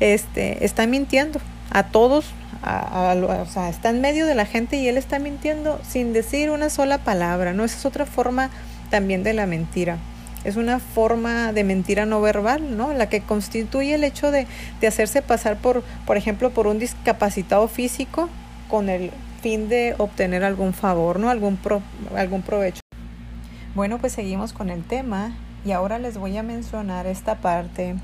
este, 0.00 0.64
está 0.64 0.86
mintiendo 0.86 1.40
a 1.70 1.84
todos, 1.84 2.26
a, 2.62 3.12
a, 3.12 3.14
o 3.14 3.46
sea, 3.46 3.68
está 3.68 3.90
en 3.90 4.00
medio 4.00 4.26
de 4.26 4.34
la 4.34 4.46
gente 4.46 4.76
y 4.76 4.88
él 4.88 4.96
está 4.96 5.18
mintiendo 5.18 5.80
sin 5.88 6.12
decir 6.12 6.50
una 6.50 6.70
sola 6.70 6.98
palabra, 6.98 7.52
¿no? 7.52 7.64
Esa 7.64 7.78
es 7.78 7.86
otra 7.86 8.06
forma 8.06 8.50
también 8.90 9.22
de 9.22 9.34
la 9.34 9.46
mentira. 9.46 9.98
Es 10.44 10.56
una 10.56 10.78
forma 10.78 11.52
de 11.52 11.64
mentira 11.64 12.06
no 12.06 12.20
verbal, 12.20 12.76
¿no? 12.76 12.92
La 12.94 13.08
que 13.08 13.20
constituye 13.20 13.94
el 13.94 14.04
hecho 14.04 14.30
de, 14.30 14.46
de 14.80 14.86
hacerse 14.86 15.20
pasar 15.20 15.56
por, 15.56 15.82
por 16.06 16.16
ejemplo, 16.16 16.50
por 16.50 16.66
un 16.68 16.78
discapacitado 16.78 17.66
físico 17.68 18.28
con 18.68 18.88
el 18.88 19.10
fin 19.40 19.68
de 19.68 19.94
obtener 19.98 20.44
algún 20.44 20.72
favor, 20.72 21.18
¿no? 21.18 21.30
Algún, 21.30 21.56
pro, 21.56 21.82
algún 22.16 22.42
provecho. 22.42 22.80
Bueno, 23.74 23.98
pues 23.98 24.12
seguimos 24.12 24.52
con 24.52 24.70
el 24.70 24.82
tema 24.84 25.36
y 25.64 25.72
ahora 25.72 25.98
les 25.98 26.18
voy 26.18 26.36
a 26.36 26.42
mencionar 26.42 27.06
esta 27.06 27.36
parte 27.36 27.96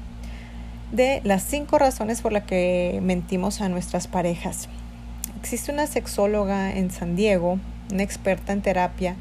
de 0.92 1.20
las 1.24 1.42
cinco 1.42 1.78
razones 1.78 2.20
por 2.20 2.32
las 2.32 2.44
que 2.44 3.00
mentimos 3.02 3.60
a 3.60 3.68
nuestras 3.68 4.06
parejas. 4.06 4.68
Existe 5.40 5.72
una 5.72 5.86
sexóloga 5.86 6.72
en 6.72 6.90
San 6.90 7.16
Diego, 7.16 7.58
una 7.90 8.02
experta 8.02 8.52
en 8.52 8.62
terapia, 8.62 9.16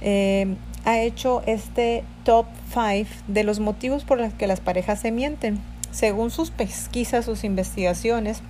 eh, 0.00 0.56
ha 0.84 1.00
hecho 1.00 1.42
este 1.46 2.04
top 2.24 2.46
5 2.72 3.10
de 3.28 3.44
los 3.44 3.60
motivos 3.60 4.04
por 4.04 4.18
los 4.18 4.32
que 4.34 4.46
las 4.46 4.60
parejas 4.60 5.00
se 5.00 5.12
mienten. 5.12 5.60
Según 5.90 6.30
sus 6.30 6.50
pesquisas, 6.50 7.24
sus 7.24 7.44
investigaciones, 7.44 8.42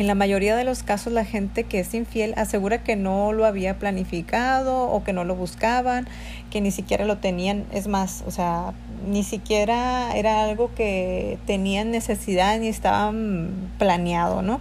en 0.00 0.06
la 0.06 0.14
mayoría 0.14 0.56
de 0.56 0.64
los 0.64 0.82
casos 0.82 1.12
la 1.12 1.24
gente 1.24 1.64
que 1.64 1.80
es 1.80 1.92
infiel 1.94 2.34
asegura 2.36 2.82
que 2.84 2.96
no 2.96 3.32
lo 3.32 3.44
había 3.44 3.78
planificado 3.78 4.90
o 4.90 5.02
que 5.02 5.12
no 5.12 5.24
lo 5.24 5.34
buscaban, 5.34 6.06
que 6.50 6.60
ni 6.60 6.70
siquiera 6.70 7.04
lo 7.04 7.18
tenían, 7.18 7.64
es 7.72 7.88
más, 7.88 8.22
o 8.26 8.30
sea, 8.30 8.74
ni 9.06 9.24
siquiera 9.24 10.16
era 10.16 10.44
algo 10.44 10.74
que 10.74 11.38
tenían 11.46 11.90
necesidad 11.90 12.58
ni 12.60 12.68
estaban 12.68 13.70
planeado, 13.78 14.42
¿no? 14.42 14.60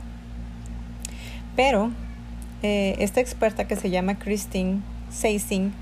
Pero 1.56 1.92
eh, 2.64 2.96
esta 3.00 3.20
experta 3.20 3.68
que 3.68 3.76
se 3.76 3.90
llama 3.90 4.18
Christine 4.18 4.82
Seising, 5.10 5.74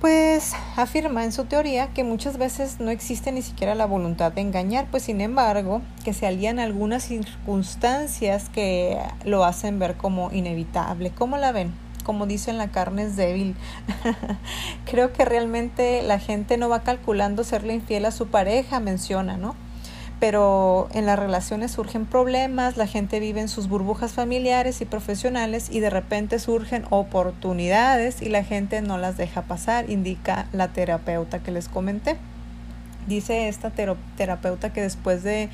pues 0.00 0.54
afirma 0.76 1.24
en 1.24 1.32
su 1.32 1.44
teoría 1.44 1.88
que 1.88 2.04
muchas 2.04 2.38
veces 2.38 2.78
no 2.80 2.90
existe 2.90 3.32
ni 3.32 3.42
siquiera 3.42 3.74
la 3.74 3.86
voluntad 3.86 4.32
de 4.32 4.40
engañar, 4.40 4.86
pues 4.90 5.04
sin 5.04 5.20
embargo 5.20 5.82
que 6.04 6.12
se 6.12 6.26
alían 6.26 6.58
algunas 6.58 7.04
circunstancias 7.04 8.48
que 8.48 8.98
lo 9.24 9.44
hacen 9.44 9.78
ver 9.78 9.96
como 9.96 10.30
inevitable. 10.32 11.10
¿Cómo 11.10 11.36
la 11.36 11.52
ven? 11.52 11.72
Como 12.04 12.26
dicen, 12.26 12.56
la 12.56 12.68
carne 12.68 13.02
es 13.02 13.16
débil. 13.16 13.54
Creo 14.86 15.12
que 15.12 15.24
realmente 15.24 16.02
la 16.02 16.18
gente 16.18 16.56
no 16.56 16.68
va 16.68 16.82
calculando 16.82 17.44
serle 17.44 17.74
infiel 17.74 18.06
a 18.06 18.12
su 18.12 18.28
pareja, 18.28 18.80
menciona, 18.80 19.36
¿no? 19.36 19.54
Pero 20.20 20.88
en 20.92 21.06
las 21.06 21.18
relaciones 21.18 21.70
surgen 21.70 22.04
problemas, 22.04 22.76
la 22.76 22.86
gente 22.86 23.20
vive 23.20 23.40
en 23.40 23.48
sus 23.48 23.68
burbujas 23.68 24.12
familiares 24.12 24.80
y 24.80 24.84
profesionales 24.84 25.68
y 25.70 25.80
de 25.80 25.90
repente 25.90 26.38
surgen 26.40 26.84
oportunidades 26.90 28.20
y 28.20 28.28
la 28.28 28.42
gente 28.42 28.82
no 28.82 28.98
las 28.98 29.16
deja 29.16 29.42
pasar, 29.42 29.88
indica 29.88 30.46
la 30.52 30.68
terapeuta 30.68 31.38
que 31.38 31.52
les 31.52 31.68
comenté. 31.68 32.16
Dice 33.06 33.48
esta 33.48 33.70
terapeuta 33.70 34.72
que 34.72 34.82
después 34.82 35.22
de 35.22 35.48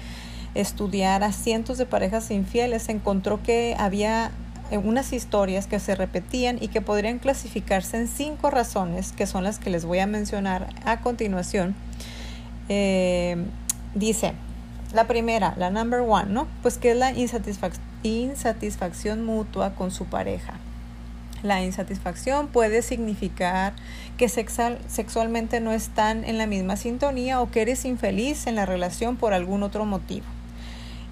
estudiar 0.55 1.23
a 1.25 1.33
cientos 1.33 1.79
de 1.79 1.87
parejas 1.87 2.31
infieles 2.31 2.89
encontró 2.89 3.43
que 3.43 3.77
había 3.79 4.31
eh, 4.71 4.79
unas 4.79 5.13
historias 5.13 5.67
que 5.67 5.79
se 5.79 5.95
repetían 5.95 6.57
y 6.61 6.69
que 6.69 6.81
podrían 6.81 7.19
clasificarse 7.19 7.99
en 7.99 8.09
cinco 8.09 8.51
razones, 8.51 9.13
que 9.13 9.27
son 9.27 9.45
las 9.45 9.59
que 9.59 9.69
les 9.69 9.85
voy 9.85 9.99
a 9.99 10.07
mencionar 10.07 10.69
a 10.87 11.01
continuación. 11.01 11.75
Eh, 12.69 13.37
dice, 13.95 14.33
la 14.95 15.07
primera, 15.07 15.55
la 15.57 15.71
number 15.71 16.01
one, 16.01 16.31
¿no? 16.31 16.47
Pues 16.63 16.79
que 16.79 16.93
es 16.93 16.97
la 16.97 17.13
insatisfac 17.13 17.75
insatisfacción 18.05 19.25
mutua 19.25 19.75
con 19.75 19.91
su 19.91 20.05
pareja. 20.05 20.55
La 21.43 21.63
insatisfacción 21.63 22.49
puede 22.49 22.81
significar 22.83 23.73
que 24.17 24.29
sexual, 24.29 24.79
sexualmente 24.87 25.61
no 25.61 25.73
están 25.73 26.25
en 26.25 26.39
la 26.39 26.47
misma 26.47 26.77
sintonía 26.77 27.41
o 27.41 27.51
que 27.51 27.63
eres 27.63 27.85
infeliz 27.85 28.47
en 28.47 28.55
la 28.55 28.67
relación 28.67 29.17
por 29.17 29.33
algún 29.33 29.63
otro 29.63 29.85
motivo. 29.85 30.27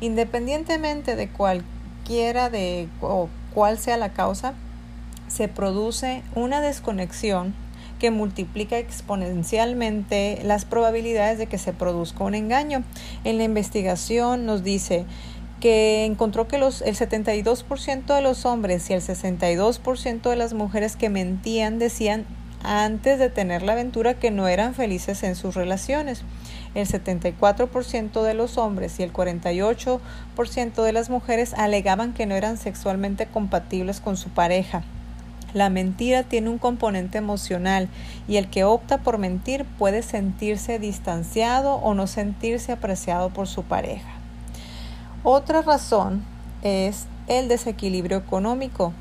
Independientemente 0.01 1.17
de 1.17 1.29
cualquiera 1.29 2.51
de 2.51 2.89
o 3.01 3.29
cuál 3.53 3.79
sea 3.79 3.97
la 3.97 4.13
causa, 4.13 4.55
se 5.29 5.49
produce 5.49 6.23
una 6.35 6.61
desconexión 6.61 7.55
que 8.03 8.11
multiplica 8.11 8.79
exponencialmente 8.79 10.41
las 10.43 10.65
probabilidades 10.65 11.39
de 11.39 11.47
que 11.47 11.57
se 11.57 11.73
produzca 11.73 12.25
un 12.25 12.35
engaño. 12.35 12.83
En 13.23 13.39
la 13.39 13.45
investigación 13.45 14.45
nos 14.45 14.65
dice 14.65 15.05
que 15.61 16.05
encontró 16.05 16.49
que 16.49 16.59
los, 16.59 16.83
el 16.83 16.97
72% 16.97 18.13
de 18.13 18.21
los 18.21 18.45
hombres 18.45 18.91
y 18.91 18.95
el 18.95 19.03
62% 19.03 20.29
de 20.29 20.35
las 20.35 20.53
mujeres 20.53 20.97
que 20.97 21.11
mentían 21.11 21.79
decían 21.79 22.27
antes 22.65 23.21
de 23.21 23.31
tener 23.31 23.63
la 23.63 23.75
aventura 23.75 24.15
que 24.15 24.33
no 24.33 24.49
eran 24.49 24.75
felices 24.75 25.23
en 25.23 25.37
sus 25.37 25.55
relaciones. 25.55 26.25
El 26.75 26.89
74% 26.89 28.21
de 28.23 28.35
los 28.35 28.59
hombres 28.59 28.99
y 28.99 29.05
el 29.05 29.13
48% 29.13 30.83
de 30.83 30.93
las 30.93 31.09
mujeres 31.09 31.55
alegaban 31.55 32.15
que 32.15 32.27
no 32.27 32.35
eran 32.35 32.57
sexualmente 32.57 33.27
compatibles 33.27 34.01
con 34.01 34.17
su 34.17 34.29
pareja. 34.31 34.83
La 35.55 35.69
mentira 35.69 36.23
tiene 36.23 36.49
un 36.49 36.59
componente 36.59 37.19
emocional 37.19 37.89
y 38.27 38.37
el 38.37 38.49
que 38.49 38.65
opta 38.65 38.99
por 38.99 39.19
mentir 39.19 39.65
puede 39.65 40.03
sentirse 40.03 40.79
distanciado 40.79 41.75
o 41.75 41.95
no 41.95 42.07
sentirse 42.07 42.73
apreciado 42.73 43.31
por 43.31 43.47
su 43.47 43.63
pareja. 43.63 44.09
Otra 45.25 45.63
razón 45.63 46.25
es 46.63 47.07
el 47.29 47.49
desequilibrio 47.49 48.17
económico. 48.17 48.93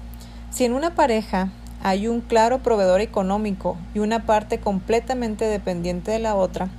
Si 0.50 0.66
en 0.66 0.74
una 0.74 0.94
pareja 0.94 1.50
hay 1.82 2.08
un 2.08 2.22
claro 2.22 2.60
proveedor 2.60 3.02
económico 3.02 3.78
y 3.94 4.00
una 4.00 4.26
parte 4.26 4.60
completamente 4.60 5.46
dependiente 5.46 6.12
de 6.12 6.20
la 6.20 6.36
otra, 6.36 6.70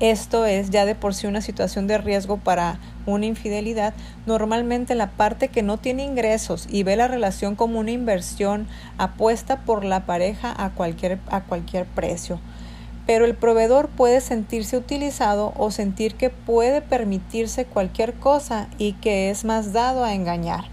esto 0.00 0.46
es 0.46 0.70
ya 0.70 0.84
de 0.84 0.94
por 0.94 1.14
sí 1.14 1.26
una 1.26 1.40
situación 1.40 1.86
de 1.86 1.98
riesgo 1.98 2.36
para 2.36 2.78
una 3.06 3.26
infidelidad. 3.26 3.94
Normalmente 4.26 4.94
la 4.94 5.10
parte 5.10 5.48
que 5.48 5.62
no 5.62 5.78
tiene 5.78 6.04
ingresos 6.04 6.66
y 6.70 6.82
ve 6.82 6.96
la 6.96 7.08
relación 7.08 7.56
como 7.56 7.78
una 7.80 7.90
inversión 7.90 8.66
apuesta 8.98 9.60
por 9.64 9.84
la 9.84 10.06
pareja 10.06 10.54
a 10.56 10.70
cualquier, 10.70 11.18
a 11.28 11.42
cualquier 11.42 11.86
precio. 11.86 12.40
Pero 13.06 13.24
el 13.24 13.34
proveedor 13.34 13.88
puede 13.88 14.20
sentirse 14.20 14.76
utilizado 14.76 15.52
o 15.56 15.70
sentir 15.70 16.14
que 16.14 16.30
puede 16.30 16.82
permitirse 16.82 17.64
cualquier 17.64 18.14
cosa 18.14 18.68
y 18.78 18.92
que 18.94 19.30
es 19.30 19.44
más 19.44 19.72
dado 19.72 20.04
a 20.04 20.14
engañar. 20.14 20.64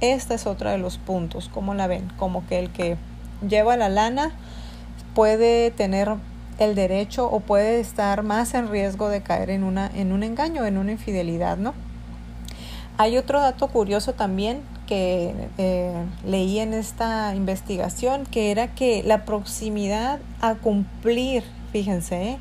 Este 0.00 0.34
es 0.34 0.46
otro 0.46 0.70
de 0.70 0.78
los 0.78 0.98
puntos, 0.98 1.50
¿cómo 1.52 1.74
la 1.74 1.86
ven? 1.86 2.12
Como 2.18 2.46
que 2.46 2.58
el 2.58 2.70
que 2.70 2.96
lleva 3.46 3.76
la 3.76 3.88
lana 3.88 4.32
puede 5.14 5.70
tener 5.70 6.10
el 6.58 6.74
derecho 6.74 7.30
o 7.30 7.40
puede 7.40 7.80
estar 7.80 8.22
más 8.22 8.54
en 8.54 8.68
riesgo 8.68 9.08
de 9.08 9.22
caer 9.22 9.50
en, 9.50 9.64
una, 9.64 9.90
en 9.94 10.12
un 10.12 10.22
engaño, 10.22 10.66
en 10.66 10.76
una 10.76 10.92
infidelidad, 10.92 11.56
¿no? 11.56 11.74
Hay 12.96 13.16
otro 13.16 13.40
dato 13.40 13.68
curioso 13.68 14.14
también 14.14 14.62
que 14.88 15.32
eh, 15.56 15.92
leí 16.24 16.58
en 16.58 16.74
esta 16.74 17.32
investigación, 17.36 18.26
que 18.26 18.50
era 18.50 18.74
que 18.74 19.04
la 19.04 19.24
proximidad 19.24 20.18
a 20.40 20.56
cumplir, 20.56 21.44
fíjense, 21.70 22.38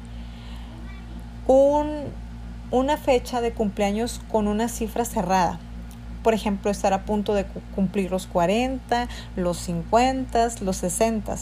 un, 1.45 2.05
una 2.71 2.97
fecha 2.97 3.39
de 3.39 3.51
cumpleaños 3.51 4.19
con 4.31 4.47
una 4.47 4.67
cifra 4.67 5.05
cerrada. 5.05 5.59
Por 6.23 6.33
ejemplo, 6.33 6.71
estar 6.71 6.91
a 6.91 7.05
punto 7.05 7.35
de 7.35 7.45
cumplir 7.75 8.09
los 8.09 8.25
40, 8.25 9.07
los 9.35 9.57
50, 9.57 10.49
los 10.61 10.77
60 10.77 11.37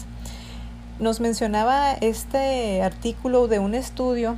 nos 0.98 1.20
mencionaba 1.20 1.92
este 1.92 2.82
artículo 2.82 3.48
de 3.48 3.58
un 3.58 3.74
estudio 3.74 4.36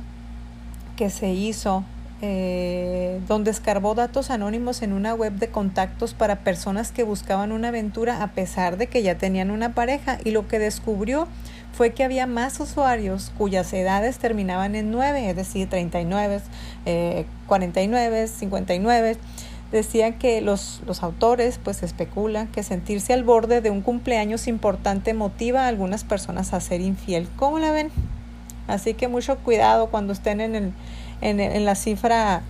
que 0.97 1.09
se 1.09 1.29
hizo 1.29 1.83
eh, 2.21 3.21
donde 3.29 3.49
escarbó 3.49 3.95
datos 3.95 4.29
anónimos 4.29 4.81
en 4.81 4.91
una 4.91 5.13
web 5.13 5.31
de 5.33 5.47
contactos 5.47 6.13
para 6.13 6.39
personas 6.39 6.91
que 6.91 7.03
buscaban 7.03 7.53
una 7.53 7.69
aventura 7.69 8.21
a 8.21 8.33
pesar 8.33 8.75
de 8.75 8.87
que 8.87 9.01
ya 9.03 9.17
tenían 9.17 9.51
una 9.51 9.73
pareja. 9.73 10.17
Y 10.25 10.31
lo 10.31 10.45
que 10.49 10.59
descubrió 10.59 11.29
fue 11.71 11.93
que 11.93 12.03
había 12.03 12.27
más 12.27 12.59
usuarios 12.59 13.31
cuyas 13.37 13.71
edades 13.71 14.17
terminaban 14.17 14.75
en 14.75 14.91
9, 14.91 15.29
es 15.29 15.35
decir, 15.37 15.69
39, 15.69 16.41
eh, 16.85 17.25
49, 17.47 18.27
59 18.27 19.17
decían 19.71 20.13
que 20.13 20.41
los, 20.41 20.81
los 20.85 21.03
autores 21.03 21.59
pues 21.63 21.83
especulan 21.83 22.47
que 22.47 22.63
sentirse 22.63 23.13
al 23.13 23.23
borde 23.23 23.61
de 23.61 23.69
un 23.69 23.81
cumpleaños 23.81 24.47
importante 24.47 25.13
motiva 25.13 25.65
a 25.65 25.67
algunas 25.67 26.03
personas 26.03 26.53
a 26.53 26.59
ser 26.59 26.81
infiel. 26.81 27.27
¿Cómo 27.35 27.59
la 27.59 27.71
ven? 27.71 27.91
Así 28.67 28.93
que 28.93 29.07
mucho 29.07 29.37
cuidado 29.37 29.87
cuando 29.87 30.13
estén 30.13 30.41
en, 30.41 30.55
el, 30.55 30.73
en, 31.21 31.39
en 31.39 31.65
la 31.65 31.75
cifra 31.75 32.41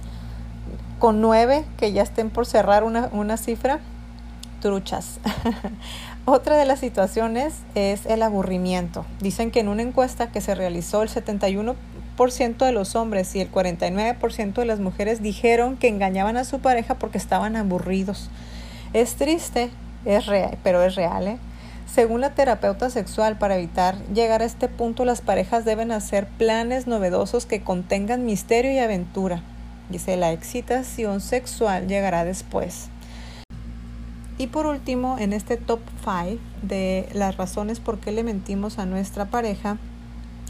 con 0.99 1.21
nueve, 1.21 1.63
que 1.77 1.93
ya 1.93 2.03
estén 2.03 2.29
por 2.29 2.45
cerrar 2.45 2.83
una, 2.83 3.09
una 3.13 3.37
cifra, 3.37 3.79
truchas. 4.59 5.19
Otra 6.25 6.57
de 6.57 6.65
las 6.65 6.79
situaciones 6.79 7.55
es 7.73 8.05
el 8.05 8.21
aburrimiento. 8.21 9.05
Dicen 9.19 9.49
que 9.49 9.61
en 9.61 9.69
una 9.69 9.81
encuesta 9.81 10.31
que 10.31 10.41
se 10.41 10.53
realizó 10.55 11.01
el 11.01 11.09
71 11.09 11.75
de 12.19 12.71
los 12.73 12.97
hombres 12.97 13.33
y 13.35 13.39
el 13.39 13.49
49% 13.49 14.53
de 14.53 14.65
las 14.65 14.81
mujeres 14.81 15.23
dijeron 15.23 15.77
que 15.77 15.87
engañaban 15.87 16.35
a 16.35 16.43
su 16.43 16.59
pareja 16.59 16.95
porque 16.95 17.17
estaban 17.17 17.55
aburridos. 17.55 18.29
Es 18.91 19.15
triste, 19.15 19.69
es 20.03 20.25
real, 20.25 20.57
pero 20.61 20.83
es 20.83 20.95
real. 20.95 21.27
¿eh? 21.27 21.37
Según 21.87 22.19
la 22.19 22.35
terapeuta 22.35 22.89
sexual, 22.89 23.37
para 23.37 23.55
evitar 23.55 23.95
llegar 24.13 24.41
a 24.41 24.45
este 24.45 24.67
punto, 24.67 25.05
las 25.05 25.21
parejas 25.21 25.63
deben 25.63 25.93
hacer 25.93 26.27
planes 26.27 26.87
novedosos 26.87 27.45
que 27.45 27.61
contengan 27.61 28.25
misterio 28.25 28.73
y 28.73 28.79
aventura. 28.79 29.41
Dice, 29.89 30.17
la 30.17 30.33
excitación 30.33 31.21
sexual 31.21 31.87
llegará 31.87 32.25
después. 32.25 32.89
Y 34.37 34.47
por 34.47 34.65
último, 34.65 35.17
en 35.19 35.31
este 35.31 35.55
top 35.55 35.79
5 36.03 36.41
de 36.63 37.07
las 37.13 37.37
razones 37.37 37.79
por 37.79 37.99
qué 37.99 38.11
le 38.11 38.23
mentimos 38.23 38.77
a 38.77 38.85
nuestra 38.85 39.25
pareja, 39.25 39.77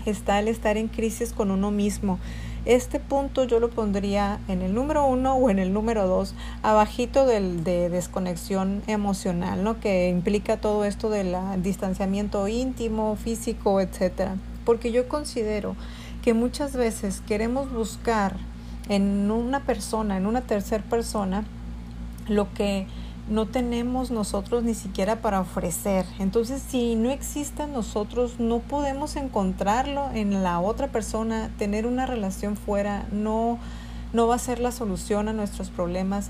está 0.05 0.39
el 0.39 0.47
estar 0.47 0.77
en 0.77 0.87
crisis 0.87 1.33
con 1.33 1.51
uno 1.51 1.71
mismo. 1.71 2.19
Este 2.65 2.99
punto 2.99 3.45
yo 3.45 3.59
lo 3.59 3.69
pondría 3.69 4.39
en 4.47 4.61
el 4.61 4.73
número 4.73 5.05
uno 5.05 5.35
o 5.35 5.49
en 5.49 5.59
el 5.59 5.71
número 5.73 6.07
dos, 6.07 6.35
abajito 6.61 7.25
del 7.25 7.63
de 7.63 7.89
desconexión 7.89 8.83
emocional, 8.87 9.63
¿no? 9.63 9.79
Que 9.79 10.09
implica 10.09 10.57
todo 10.57 10.83
esto 10.83 11.09
del 11.09 11.35
distanciamiento 11.63 12.47
íntimo, 12.47 13.15
físico, 13.15 13.79
etcétera. 13.79 14.35
Porque 14.65 14.91
yo 14.91 15.07
considero 15.07 15.75
que 16.21 16.33
muchas 16.33 16.75
veces 16.75 17.21
queremos 17.25 17.71
buscar 17.71 18.35
en 18.89 19.31
una 19.31 19.61
persona, 19.61 20.17
en 20.17 20.25
una 20.25 20.41
tercera 20.41 20.83
persona, 20.83 21.45
lo 22.27 22.53
que 22.53 22.87
no 23.29 23.47
tenemos 23.47 24.11
nosotros 24.11 24.63
ni 24.63 24.73
siquiera 24.73 25.21
para 25.21 25.39
ofrecer. 25.39 26.05
Entonces, 26.19 26.61
si 26.67 26.95
no 26.95 27.11
existe 27.11 27.63
en 27.63 27.73
nosotros, 27.73 28.39
no 28.39 28.59
podemos 28.59 29.15
encontrarlo 29.15 30.09
en 30.13 30.43
la 30.43 30.59
otra 30.59 30.87
persona, 30.87 31.51
tener 31.57 31.85
una 31.85 32.05
relación 32.05 32.57
fuera 32.57 33.07
no, 33.11 33.59
no 34.13 34.27
va 34.27 34.35
a 34.35 34.39
ser 34.39 34.59
la 34.59 34.71
solución 34.71 35.27
a 35.27 35.33
nuestros 35.33 35.69
problemas. 35.69 36.29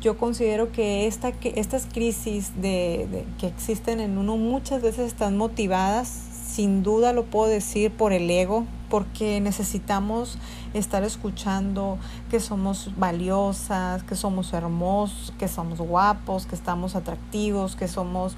Yo 0.00 0.18
considero 0.18 0.70
que, 0.70 1.06
esta, 1.06 1.32
que 1.32 1.54
estas 1.56 1.86
crisis 1.86 2.52
de, 2.60 3.24
que 3.38 3.46
existen 3.46 4.00
en 4.00 4.18
uno 4.18 4.36
muchas 4.36 4.82
veces 4.82 5.06
están 5.06 5.36
motivadas, 5.36 6.33
sin 6.54 6.84
duda 6.84 7.12
lo 7.12 7.24
puedo 7.24 7.50
decir, 7.50 7.90
por 7.90 8.12
el 8.12 8.30
ego, 8.30 8.64
porque 8.88 9.40
necesitamos 9.40 10.38
estar 10.72 11.02
escuchando 11.02 11.98
que 12.30 12.38
somos 12.38 12.92
valiosas, 12.96 14.04
que 14.04 14.14
somos 14.14 14.52
hermosos, 14.52 15.34
que 15.36 15.48
somos 15.48 15.80
guapos, 15.80 16.46
que 16.46 16.54
estamos 16.54 16.94
atractivos, 16.94 17.74
que 17.74 17.88
somos 17.88 18.36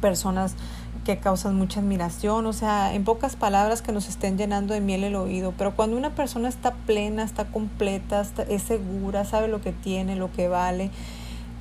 personas 0.00 0.56
que 1.04 1.18
causan 1.18 1.54
mucha 1.54 1.78
admiración, 1.78 2.44
o 2.44 2.52
sea, 2.52 2.92
en 2.92 3.04
pocas 3.04 3.36
palabras 3.36 3.82
que 3.82 3.92
nos 3.92 4.08
estén 4.08 4.36
llenando 4.36 4.74
de 4.74 4.80
miel 4.80 5.04
el 5.04 5.14
oído, 5.14 5.54
pero 5.56 5.76
cuando 5.76 5.96
una 5.96 6.16
persona 6.16 6.48
está 6.48 6.74
plena, 6.74 7.22
está 7.22 7.44
completa, 7.44 8.26
es 8.48 8.62
segura, 8.62 9.24
sabe 9.24 9.46
lo 9.46 9.60
que 9.60 9.70
tiene, 9.70 10.16
lo 10.16 10.32
que 10.32 10.48
vale, 10.48 10.90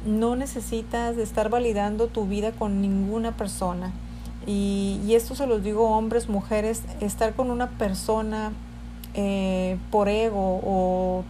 no 0.07 0.35
necesitas 0.35 1.17
estar 1.17 1.49
validando 1.49 2.07
tu 2.07 2.25
vida 2.25 2.51
con 2.51 2.81
ninguna 2.81 3.37
persona. 3.37 3.93
Y, 4.47 5.13
esto 5.13 5.35
se 5.35 5.45
los 5.45 5.61
digo 5.61 5.89
hombres, 5.89 6.29
mujeres, 6.29 6.81
estar 7.01 7.35
con 7.35 7.51
una 7.51 7.69
persona 7.71 8.53
eh, 9.13 9.77
por 9.91 10.07
ego 10.07 10.61
o 10.63 11.23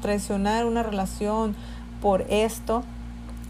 traicionar 0.00 0.64
una 0.64 0.82
relación 0.82 1.54
por 2.00 2.22
esto, 2.30 2.82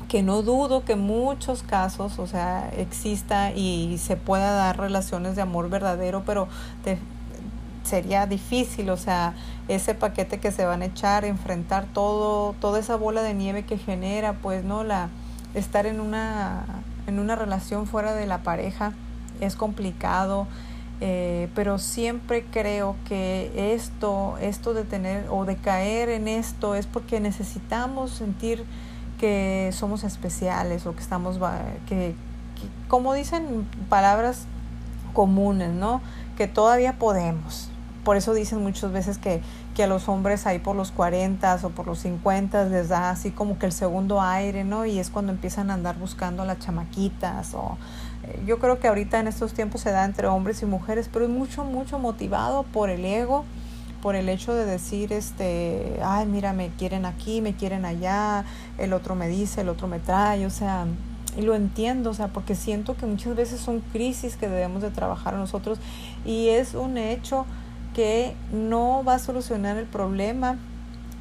que 0.08 0.22
no 0.22 0.42
dudo 0.42 0.84
que 0.84 0.96
muchos 0.96 1.62
casos, 1.62 2.18
o 2.18 2.26
sea, 2.26 2.68
exista 2.76 3.52
y 3.52 3.98
se 3.98 4.16
pueda 4.16 4.52
dar 4.52 4.78
relaciones 4.78 5.36
de 5.36 5.42
amor 5.42 5.68
verdadero, 5.70 6.22
pero 6.26 6.48
sería 7.84 8.26
difícil, 8.26 8.90
o 8.90 8.96
sea, 8.96 9.34
ese 9.68 9.94
paquete 9.94 10.40
que 10.40 10.50
se 10.50 10.64
van 10.64 10.82
a 10.82 10.86
echar, 10.86 11.24
enfrentar 11.24 11.86
todo, 11.92 12.54
toda 12.60 12.80
esa 12.80 12.96
bola 12.96 13.22
de 13.22 13.34
nieve 13.34 13.64
que 13.64 13.78
genera, 13.78 14.32
pues, 14.34 14.64
¿no? 14.64 14.82
La, 14.84 15.10
estar 15.54 15.86
en 15.86 16.00
una 16.00 16.64
en 17.06 17.18
una 17.18 17.36
relación 17.36 17.86
fuera 17.86 18.14
de 18.14 18.26
la 18.26 18.38
pareja 18.38 18.92
es 19.40 19.56
complicado, 19.56 20.46
eh, 21.00 21.48
pero 21.54 21.78
siempre 21.78 22.44
creo 22.50 22.96
que 23.06 23.74
esto, 23.74 24.38
esto 24.40 24.72
de 24.72 24.84
tener 24.84 25.26
o 25.30 25.44
de 25.44 25.56
caer 25.56 26.08
en 26.08 26.26
esto 26.26 26.74
es 26.74 26.86
porque 26.86 27.20
necesitamos 27.20 28.10
sentir 28.12 28.64
que 29.18 29.70
somos 29.72 30.04
especiales 30.04 30.86
o 30.86 30.94
que 30.94 31.00
estamos, 31.00 31.38
que, 31.86 32.14
como 32.88 33.14
dicen 33.14 33.66
palabras 33.88 34.46
comunes, 35.12 35.70
¿no? 35.70 36.00
Que 36.36 36.46
todavía 36.48 36.98
podemos. 36.98 37.70
Por 38.06 38.16
eso 38.16 38.34
dicen 38.34 38.62
muchas 38.62 38.92
veces 38.92 39.18
que, 39.18 39.40
que 39.74 39.82
a 39.82 39.88
los 39.88 40.08
hombres 40.08 40.46
ahí 40.46 40.60
por 40.60 40.76
los 40.76 40.92
40 40.92 41.58
o 41.64 41.70
por 41.70 41.88
los 41.88 41.98
50 41.98 42.66
les 42.66 42.88
da 42.88 43.10
así 43.10 43.32
como 43.32 43.58
que 43.58 43.66
el 43.66 43.72
segundo 43.72 44.22
aire, 44.22 44.62
¿no? 44.62 44.86
Y 44.86 45.00
es 45.00 45.10
cuando 45.10 45.32
empiezan 45.32 45.72
a 45.72 45.74
andar 45.74 45.98
buscando 45.98 46.44
las 46.44 46.60
chamaquitas 46.60 47.52
o 47.54 47.76
eh, 48.22 48.40
yo 48.46 48.60
creo 48.60 48.78
que 48.78 48.86
ahorita 48.86 49.18
en 49.18 49.26
estos 49.26 49.54
tiempos 49.54 49.80
se 49.80 49.90
da 49.90 50.04
entre 50.04 50.28
hombres 50.28 50.62
y 50.62 50.66
mujeres, 50.66 51.10
pero 51.12 51.24
es 51.24 51.32
mucho, 51.32 51.64
mucho 51.64 51.98
motivado 51.98 52.62
por 52.62 52.90
el 52.90 53.04
ego 53.04 53.44
por 54.02 54.14
el 54.14 54.28
hecho 54.28 54.54
de 54.54 54.66
decir, 54.66 55.12
este, 55.12 55.98
ay, 56.00 56.26
mira, 56.26 56.52
me 56.52 56.68
quieren 56.68 57.06
aquí, 57.06 57.40
me 57.40 57.54
quieren 57.54 57.84
allá, 57.84 58.44
el 58.78 58.92
otro 58.92 59.16
me 59.16 59.26
dice, 59.26 59.62
el 59.62 59.68
otro 59.68 59.88
me 59.88 59.98
trae, 59.98 60.46
o 60.46 60.50
sea, 60.50 60.86
y 61.36 61.42
lo 61.42 61.56
entiendo, 61.56 62.10
o 62.10 62.14
sea, 62.14 62.28
porque 62.28 62.54
siento 62.54 62.96
que 62.96 63.04
muchas 63.04 63.34
veces 63.34 63.60
son 63.60 63.80
crisis 63.80 64.36
que 64.36 64.48
debemos 64.48 64.82
de 64.82 64.90
trabajar 64.90 65.34
nosotros 65.34 65.80
y 66.24 66.50
es 66.50 66.74
un 66.74 66.98
hecho 66.98 67.46
que 67.96 68.36
no 68.52 69.02
va 69.04 69.14
a 69.14 69.18
solucionar 69.18 69.78
el 69.78 69.86
problema, 69.86 70.58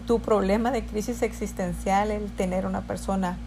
tu 0.07 0.19
problema 0.19 0.71
de 0.71 0.85
crisis 0.85 1.21
existencial, 1.21 2.11
el 2.11 2.29
tener 2.31 2.65
una 2.65 2.81
persona 2.81 3.37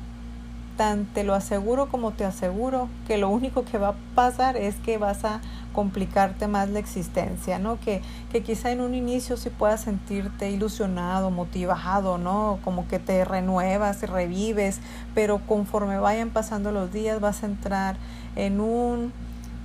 tan 0.78 1.04
te 1.04 1.24
lo 1.24 1.34
aseguro 1.34 1.90
como 1.90 2.12
te 2.12 2.24
aseguro 2.24 2.88
que 3.06 3.18
lo 3.18 3.28
único 3.28 3.66
que 3.66 3.76
va 3.76 3.88
a 3.88 3.94
pasar 4.14 4.56
es 4.56 4.76
que 4.76 4.96
vas 4.96 5.26
a 5.26 5.42
complicarte 5.74 6.46
más 6.46 6.70
la 6.70 6.78
existencia, 6.78 7.58
¿no? 7.58 7.78
Que, 7.78 8.00
que 8.32 8.42
quizá 8.42 8.70
en 8.70 8.80
un 8.80 8.94
inicio 8.94 9.36
sí 9.36 9.50
puedas 9.50 9.82
sentirte 9.82 10.50
ilusionado, 10.50 11.30
motivado, 11.30 12.16
¿no? 12.16 12.60
Como 12.64 12.88
que 12.88 12.98
te 12.98 13.26
renuevas 13.26 14.02
y 14.02 14.06
revives, 14.06 14.80
pero 15.14 15.38
conforme 15.46 15.98
vayan 15.98 16.30
pasando 16.30 16.72
los 16.72 16.90
días 16.94 17.20
vas 17.20 17.42
a 17.42 17.46
entrar 17.46 17.96
en 18.36 18.60
un 18.60 19.12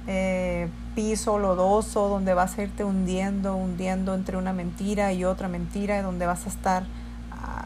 eh, 0.07 0.67
piso 0.95 1.39
lodoso 1.39 2.09
donde 2.09 2.33
vas 2.33 2.57
a 2.57 2.63
irte 2.63 2.83
hundiendo, 2.83 3.55
hundiendo 3.55 4.13
entre 4.13 4.37
una 4.37 4.53
mentira 4.53 5.13
y 5.13 5.25
otra 5.25 5.47
mentira, 5.47 6.01
donde 6.01 6.25
vas 6.25 6.45
a 6.45 6.49
estar 6.49 6.83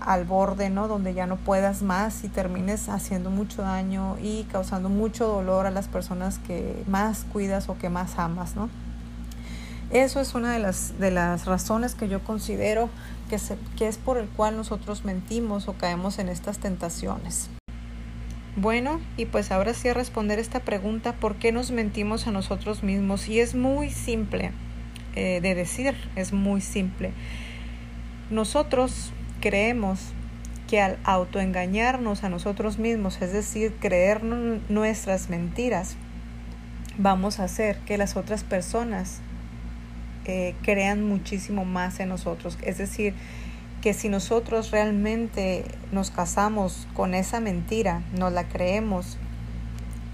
al 0.08 0.24
borde, 0.24 0.70
¿no? 0.70 0.88
Donde 0.88 1.14
ya 1.14 1.28
no 1.28 1.36
puedas 1.36 1.82
más 1.82 2.24
y 2.24 2.30
termines 2.30 2.88
haciendo 2.90 3.30
mucho 3.30 3.62
daño 3.62 4.18
y 4.22 4.44
causando 4.46 4.90
mucho 4.90 5.28
dolor 5.28 5.66
a 5.66 5.72
las 5.72 5.88
personas 5.88 6.40
que 6.40 6.84
más 6.88 7.26
cuidas 7.32 7.68
o 7.70 7.78
que 7.78 7.90
más 7.90 8.18
amas, 8.18 8.56
¿no? 8.56 8.70
Eso 9.92 10.20
es 10.20 10.34
una 10.34 10.54
de 10.54 10.60
las, 10.60 10.98
de 11.00 11.12
las 11.12 11.46
razones 11.46 11.96
que 11.96 12.10
yo 12.10 12.24
considero 12.24 12.90
que, 13.30 13.40
se, 13.40 13.58
que 13.78 13.88
es 13.88 13.98
por 13.98 14.18
el 14.18 14.28
cual 14.28 14.58
nosotros 14.58 15.06
mentimos 15.06 15.68
o 15.68 15.74
caemos 15.74 16.20
en 16.20 16.30
estas 16.30 16.58
tentaciones. 16.58 17.50
Bueno, 18.60 19.00
y 19.18 19.28
pues 19.28 19.52
ahora 19.52 19.76
sí 19.76 19.88
a 19.88 19.94
responder 19.94 20.40
esta 20.40 20.62
pregunta, 20.62 21.14
¿por 21.14 21.36
qué 21.36 21.52
nos 21.52 21.70
mentimos 21.70 22.26
a 22.26 22.32
nosotros 22.32 22.82
mismos? 22.82 23.30
Y 23.30 23.40
es 23.40 23.54
muy 23.54 23.92
simple 23.92 24.52
eh, 25.16 25.42
de 25.42 25.54
decir, 25.54 25.94
es 26.16 26.34
muy 26.34 26.62
simple. 26.62 27.12
Nosotros 28.32 29.14
creemos 29.42 30.00
que 30.68 30.82
al 30.82 30.98
autoengañarnos 31.04 32.24
a 32.24 32.30
nosotros 32.30 32.80
mismos, 32.80 33.22
es 33.22 33.32
decir, 33.32 33.76
creernos 33.80 34.60
nuestras 34.70 35.30
mentiras, 35.30 35.96
vamos 36.98 37.40
a 37.40 37.44
hacer 37.44 37.78
que 37.86 38.00
las 38.00 38.18
otras 38.18 38.44
personas 38.44 39.20
eh, 40.26 40.56
crean 40.64 41.08
muchísimo 41.08 41.64
más 41.64 42.00
en 42.00 42.10
nosotros. 42.10 42.58
Es 42.64 42.80
decir, 42.80 43.14
que 43.82 43.94
si 43.94 44.10
nosotros 44.10 44.72
realmente 44.72 45.66
nos 45.92 46.12
casamos 46.12 46.88
con 46.94 47.14
esa 47.14 47.40
mentira, 47.40 48.02
nos 48.14 48.34
la 48.34 48.48
creemos, 48.48 49.18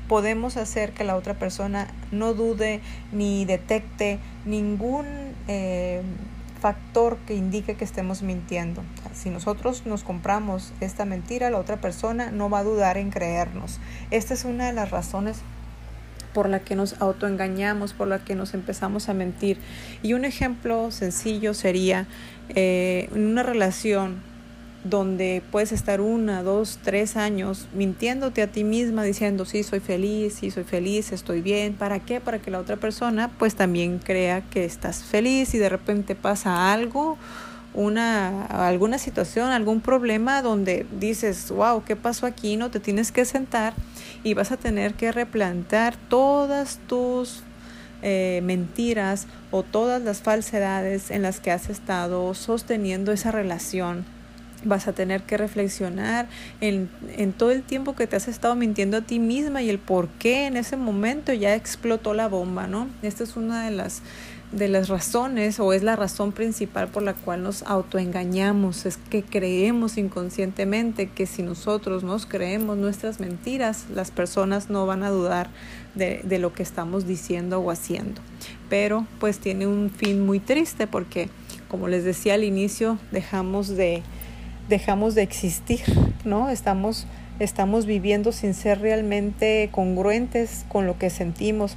podemos 0.08 0.58
hacer 0.58 0.92
que 0.92 1.04
la 1.04 1.16
otra 1.16 1.34
persona 1.34 1.88
no 2.12 2.34
dude 2.34 2.82
ni 3.12 3.46
detecte 3.46 4.20
ningún 4.46 5.06
eh, 5.48 6.02
factor 6.60 7.18
que 7.26 7.36
indique 7.36 7.76
que 7.76 7.84
estemos 7.84 8.22
mintiendo. 8.22 8.84
si 9.14 9.30
nosotros 9.30 9.86
nos 9.86 10.04
compramos 10.04 10.72
esta 10.80 11.04
mentira, 11.06 11.50
la 11.50 11.58
otra 11.58 11.78
persona 11.78 12.32
no 12.32 12.50
va 12.50 12.60
a 12.60 12.64
dudar 12.64 12.98
en 12.98 13.12
creernos. 13.12 13.80
Esta 14.12 14.34
es 14.34 14.46
una 14.46 14.68
de 14.68 14.74
las 14.74 14.90
razones 14.90 15.42
por 16.34 16.50
la 16.50 16.60
que 16.60 16.76
nos 16.76 17.02
autoengañamos, 17.02 17.94
por 17.94 18.08
la 18.08 18.20
que 18.20 18.36
nos 18.36 18.54
empezamos 18.54 19.10
a 19.10 19.14
mentir. 19.14 19.58
Y 20.02 20.14
un 20.14 20.26
ejemplo 20.26 20.92
sencillo 20.92 21.54
sería 21.54 22.08
eh, 22.50 23.10
una 23.14 23.44
relación 23.44 24.34
donde 24.84 25.42
puedes 25.52 25.72
estar 25.72 26.02
una, 26.02 26.44
dos, 26.44 26.80
tres 26.84 27.16
años 27.16 27.68
mintiéndote 27.74 28.42
a 28.42 28.48
ti 28.48 28.64
misma 28.64 29.04
diciendo 29.04 29.46
sí 29.46 29.64
soy 29.64 29.80
feliz, 29.80 30.36
sí 30.36 30.52
soy 30.52 30.64
feliz, 30.64 31.12
estoy 31.12 31.42
bien. 31.42 31.74
¿Para 31.74 32.00
qué? 32.00 32.20
Para 32.20 32.40
que 32.40 32.52
la 32.52 32.60
otra 32.60 32.76
persona 32.76 33.32
pues 33.40 33.56
también 33.56 34.00
crea 34.00 34.42
que 34.42 34.66
estás 34.66 35.04
feliz 35.04 35.54
y 35.54 35.58
de 35.58 35.70
repente 35.70 36.16
pasa 36.16 36.74
algo, 36.74 37.18
una, 37.74 38.46
alguna 38.46 38.98
situación, 38.98 39.52
algún 39.52 39.82
problema 39.82 40.42
donde 40.42 40.86
dices, 41.00 41.50
wow, 41.52 41.84
¿qué 41.84 41.96
pasó 41.96 42.26
aquí? 42.26 42.58
No 42.58 42.72
te 42.72 42.80
tienes 42.80 43.12
que 43.12 43.26
sentar 43.26 43.74
y 44.24 44.34
vas 44.34 44.52
a 44.52 44.58
tener 44.58 44.94
que 44.94 45.12
replantar 45.12 45.96
todas 46.10 46.80
tus 46.88 47.44
eh, 48.02 48.42
mentiras 48.44 49.28
o 49.52 49.64
todas 49.64 50.02
las 50.02 50.22
falsedades 50.22 51.10
en 51.12 51.22
las 51.22 51.40
que 51.40 51.52
has 51.52 51.70
estado 51.70 52.34
sosteniendo 52.34 53.12
esa 53.12 53.32
relación 53.32 54.06
vas 54.66 54.88
a 54.88 54.94
tener 54.94 55.24
que 55.24 55.38
reflexionar 55.38 56.28
en, 56.62 56.90
en, 57.18 57.34
todo 57.34 57.52
el 57.52 57.64
tiempo 57.64 57.96
que 57.96 58.08
te 58.08 58.16
has 58.16 58.28
estado 58.28 58.56
mintiendo 58.56 58.98
a 58.98 59.02
ti 59.02 59.20
misma 59.20 59.62
y 59.62 59.70
el 59.70 59.80
por 59.80 60.08
qué 60.08 60.46
en 60.46 60.58
ese 60.58 60.78
momento 60.78 61.34
ya 61.34 61.56
explotó 61.56 62.14
la 62.14 62.28
bomba, 62.28 62.68
¿no? 62.68 62.88
Esta 63.02 63.24
es 63.24 63.36
una 63.36 63.66
de 63.66 63.72
las, 63.72 64.02
de 64.54 64.68
las 64.68 64.88
razones 64.90 65.60
o 65.60 65.74
es 65.74 65.84
la 65.84 65.96
razón 65.96 66.32
principal 66.32 66.88
por 66.88 67.04
la 67.04 67.14
cual 67.14 67.44
nos 67.44 67.64
autoengañamos, 67.64 68.86
es 68.86 68.98
que 68.98 69.24
creemos 69.24 69.98
inconscientemente 69.98 71.10
que 71.10 71.26
si 71.26 71.44
nosotros 71.44 72.04
nos 72.04 72.26
creemos 72.26 72.78
nuestras 72.78 73.20
mentiras, 73.20 73.86
las 73.94 74.12
personas 74.12 74.70
no 74.70 74.86
van 74.86 75.04
a 75.04 75.10
dudar 75.10 75.50
de, 75.96 76.22
de 76.24 76.40
lo 76.40 76.54
que 76.54 76.64
estamos 76.64 77.08
diciendo 77.08 77.60
o 77.60 77.72
haciendo. 77.72 78.22
Pero 78.70 79.06
pues 79.20 79.40
tiene 79.40 79.68
un 79.68 79.90
fin 79.90 80.26
muy 80.26 80.40
triste 80.40 80.88
porque, 80.88 81.30
como 81.68 81.88
les 81.88 82.04
decía 82.04 82.36
al 82.36 82.44
inicio, 82.44 82.98
dejamos 83.12 83.70
de 83.70 84.04
dejamos 84.70 85.16
de 85.16 85.24
existir, 85.24 85.82
¿no? 86.26 86.50
Estamos, 86.50 87.06
estamos 87.40 87.86
viviendo 87.86 88.32
sin 88.32 88.54
ser 88.54 88.80
realmente 88.80 89.70
congruentes 89.72 90.66
con 90.70 90.88
lo 90.88 90.98
que 90.98 91.10
sentimos. 91.10 91.76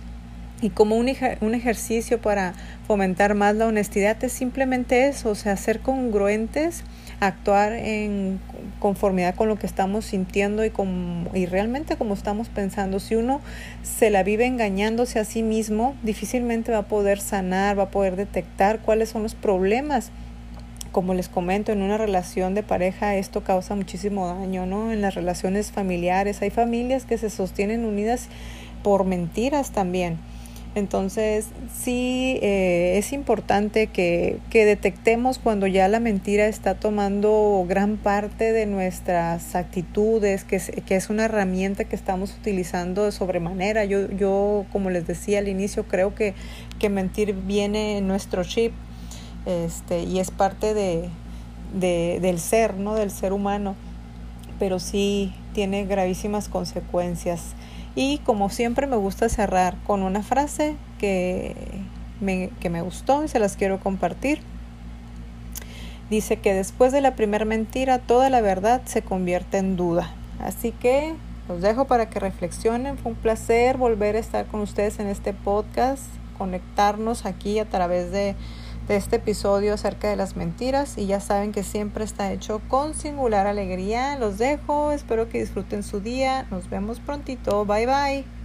Y 0.62 0.70
como 0.70 0.96
un, 0.96 1.12
un 1.42 1.54
ejercicio 1.54 2.20
para 2.20 2.54
fomentar 2.86 3.34
más 3.34 3.54
la 3.56 3.66
honestidad 3.66 4.22
es 4.24 4.32
simplemente 4.32 5.06
eso, 5.06 5.30
o 5.30 5.34
sea, 5.34 5.56
ser 5.56 5.80
congruentes, 5.80 6.82
actuar 7.20 7.74
en 7.74 8.40
conformidad 8.78 9.34
con 9.34 9.48
lo 9.48 9.56
que 9.56 9.66
estamos 9.66 10.06
sintiendo 10.06 10.64
y, 10.64 10.70
con, 10.70 11.28
y 11.34 11.44
realmente 11.44 11.96
como 11.96 12.14
estamos 12.14 12.48
pensando. 12.48 13.00
Si 13.00 13.16
uno 13.16 13.42
se 13.82 14.08
la 14.08 14.22
vive 14.22 14.46
engañándose 14.46 15.18
a 15.18 15.24
sí 15.24 15.42
mismo, 15.42 15.94
difícilmente 16.02 16.72
va 16.72 16.78
a 16.78 16.88
poder 16.88 17.20
sanar, 17.20 17.78
va 17.78 17.84
a 17.84 17.90
poder 17.90 18.16
detectar 18.16 18.80
cuáles 18.80 19.10
son 19.10 19.22
los 19.22 19.34
problemas 19.34 20.10
como 20.92 21.12
les 21.12 21.28
comento, 21.28 21.72
en 21.72 21.82
una 21.82 21.98
relación 21.98 22.54
de 22.54 22.62
pareja 22.62 23.16
esto 23.16 23.44
causa 23.44 23.74
muchísimo 23.74 24.28
daño, 24.28 24.64
¿no? 24.64 24.92
En 24.92 25.02
las 25.02 25.14
relaciones 25.14 25.70
familiares 25.70 26.40
hay 26.40 26.48
familias 26.48 27.04
que 27.04 27.18
se 27.18 27.28
sostienen 27.28 27.84
unidas 27.84 28.28
por 28.82 29.04
mentiras 29.04 29.72
también. 29.72 30.16
Entonces, 30.76 31.46
sí 31.74 32.38
eh, 32.42 32.98
es 32.98 33.14
importante 33.14 33.86
que, 33.86 34.40
que, 34.50 34.66
detectemos 34.66 35.38
cuando 35.38 35.66
ya 35.66 35.88
la 35.88 36.00
mentira 36.00 36.48
está 36.48 36.74
tomando 36.74 37.64
gran 37.66 37.96
parte 37.96 38.52
de 38.52 38.66
nuestras 38.66 39.54
actitudes, 39.54 40.44
que 40.44 40.56
es, 40.56 40.70
que 40.84 40.96
es 40.96 41.08
una 41.08 41.24
herramienta 41.24 41.84
que 41.84 41.96
estamos 41.96 42.34
utilizando 42.38 43.04
de 43.04 43.12
sobremanera. 43.12 43.86
Yo, 43.86 44.10
yo, 44.10 44.66
como 44.70 44.90
les 44.90 45.06
decía 45.06 45.38
al 45.38 45.48
inicio, 45.48 45.88
creo 45.88 46.14
que, 46.14 46.34
que 46.78 46.90
mentir 46.90 47.32
viene 47.32 47.96
en 47.96 48.06
nuestro 48.06 48.44
chip 48.44 48.74
este, 49.46 50.02
y 50.02 50.18
es 50.18 50.30
parte 50.30 50.74
de, 50.74 51.08
del 51.72 52.38
ser, 52.38 52.74
¿no? 52.74 52.94
Del 52.96 53.10
ser 53.10 53.32
humano, 53.32 53.76
pero 54.58 54.78
sí 54.78 55.32
tiene 55.54 55.86
gravísimas 55.86 56.50
consecuencias. 56.50 57.54
Y 57.96 58.18
como 58.18 58.50
siempre 58.50 58.86
me 58.86 58.96
gusta 58.96 59.28
cerrar 59.28 59.74
con 59.86 60.02
una 60.02 60.22
frase 60.22 60.76
que 60.98 61.56
me, 62.20 62.50
que 62.60 62.70
me 62.70 62.82
gustó 62.82 63.24
y 63.24 63.28
se 63.28 63.40
las 63.40 63.56
quiero 63.56 63.80
compartir. 63.80 64.40
Dice 66.10 66.36
que 66.36 66.54
después 66.54 66.92
de 66.92 67.00
la 67.00 67.16
primera 67.16 67.44
mentira 67.44 67.98
toda 67.98 68.30
la 68.30 68.42
verdad 68.42 68.82
se 68.84 69.02
convierte 69.02 69.58
en 69.58 69.76
duda. 69.76 70.14
Así 70.38 70.70
que 70.72 71.14
los 71.48 71.62
dejo 71.62 71.86
para 71.86 72.10
que 72.10 72.20
reflexionen. 72.20 72.98
Fue 72.98 73.12
un 73.12 73.18
placer 73.18 73.78
volver 73.78 74.14
a 74.14 74.20
estar 74.20 74.46
con 74.46 74.60
ustedes 74.60 75.00
en 75.00 75.06
este 75.06 75.32
podcast, 75.32 76.04
conectarnos 76.36 77.24
aquí 77.24 77.58
a 77.58 77.64
través 77.64 78.12
de 78.12 78.36
de 78.88 78.96
este 78.96 79.16
episodio 79.16 79.74
acerca 79.74 80.08
de 80.08 80.16
las 80.16 80.36
mentiras 80.36 80.96
y 80.96 81.06
ya 81.06 81.20
saben 81.20 81.52
que 81.52 81.62
siempre 81.62 82.04
está 82.04 82.32
hecho 82.32 82.60
con 82.68 82.94
singular 82.94 83.46
alegría. 83.46 84.18
Los 84.18 84.38
dejo, 84.38 84.92
espero 84.92 85.28
que 85.28 85.40
disfruten 85.40 85.82
su 85.82 86.00
día. 86.00 86.46
Nos 86.50 86.70
vemos 86.70 87.00
prontito. 87.00 87.64
Bye 87.64 87.86
bye. 87.86 88.35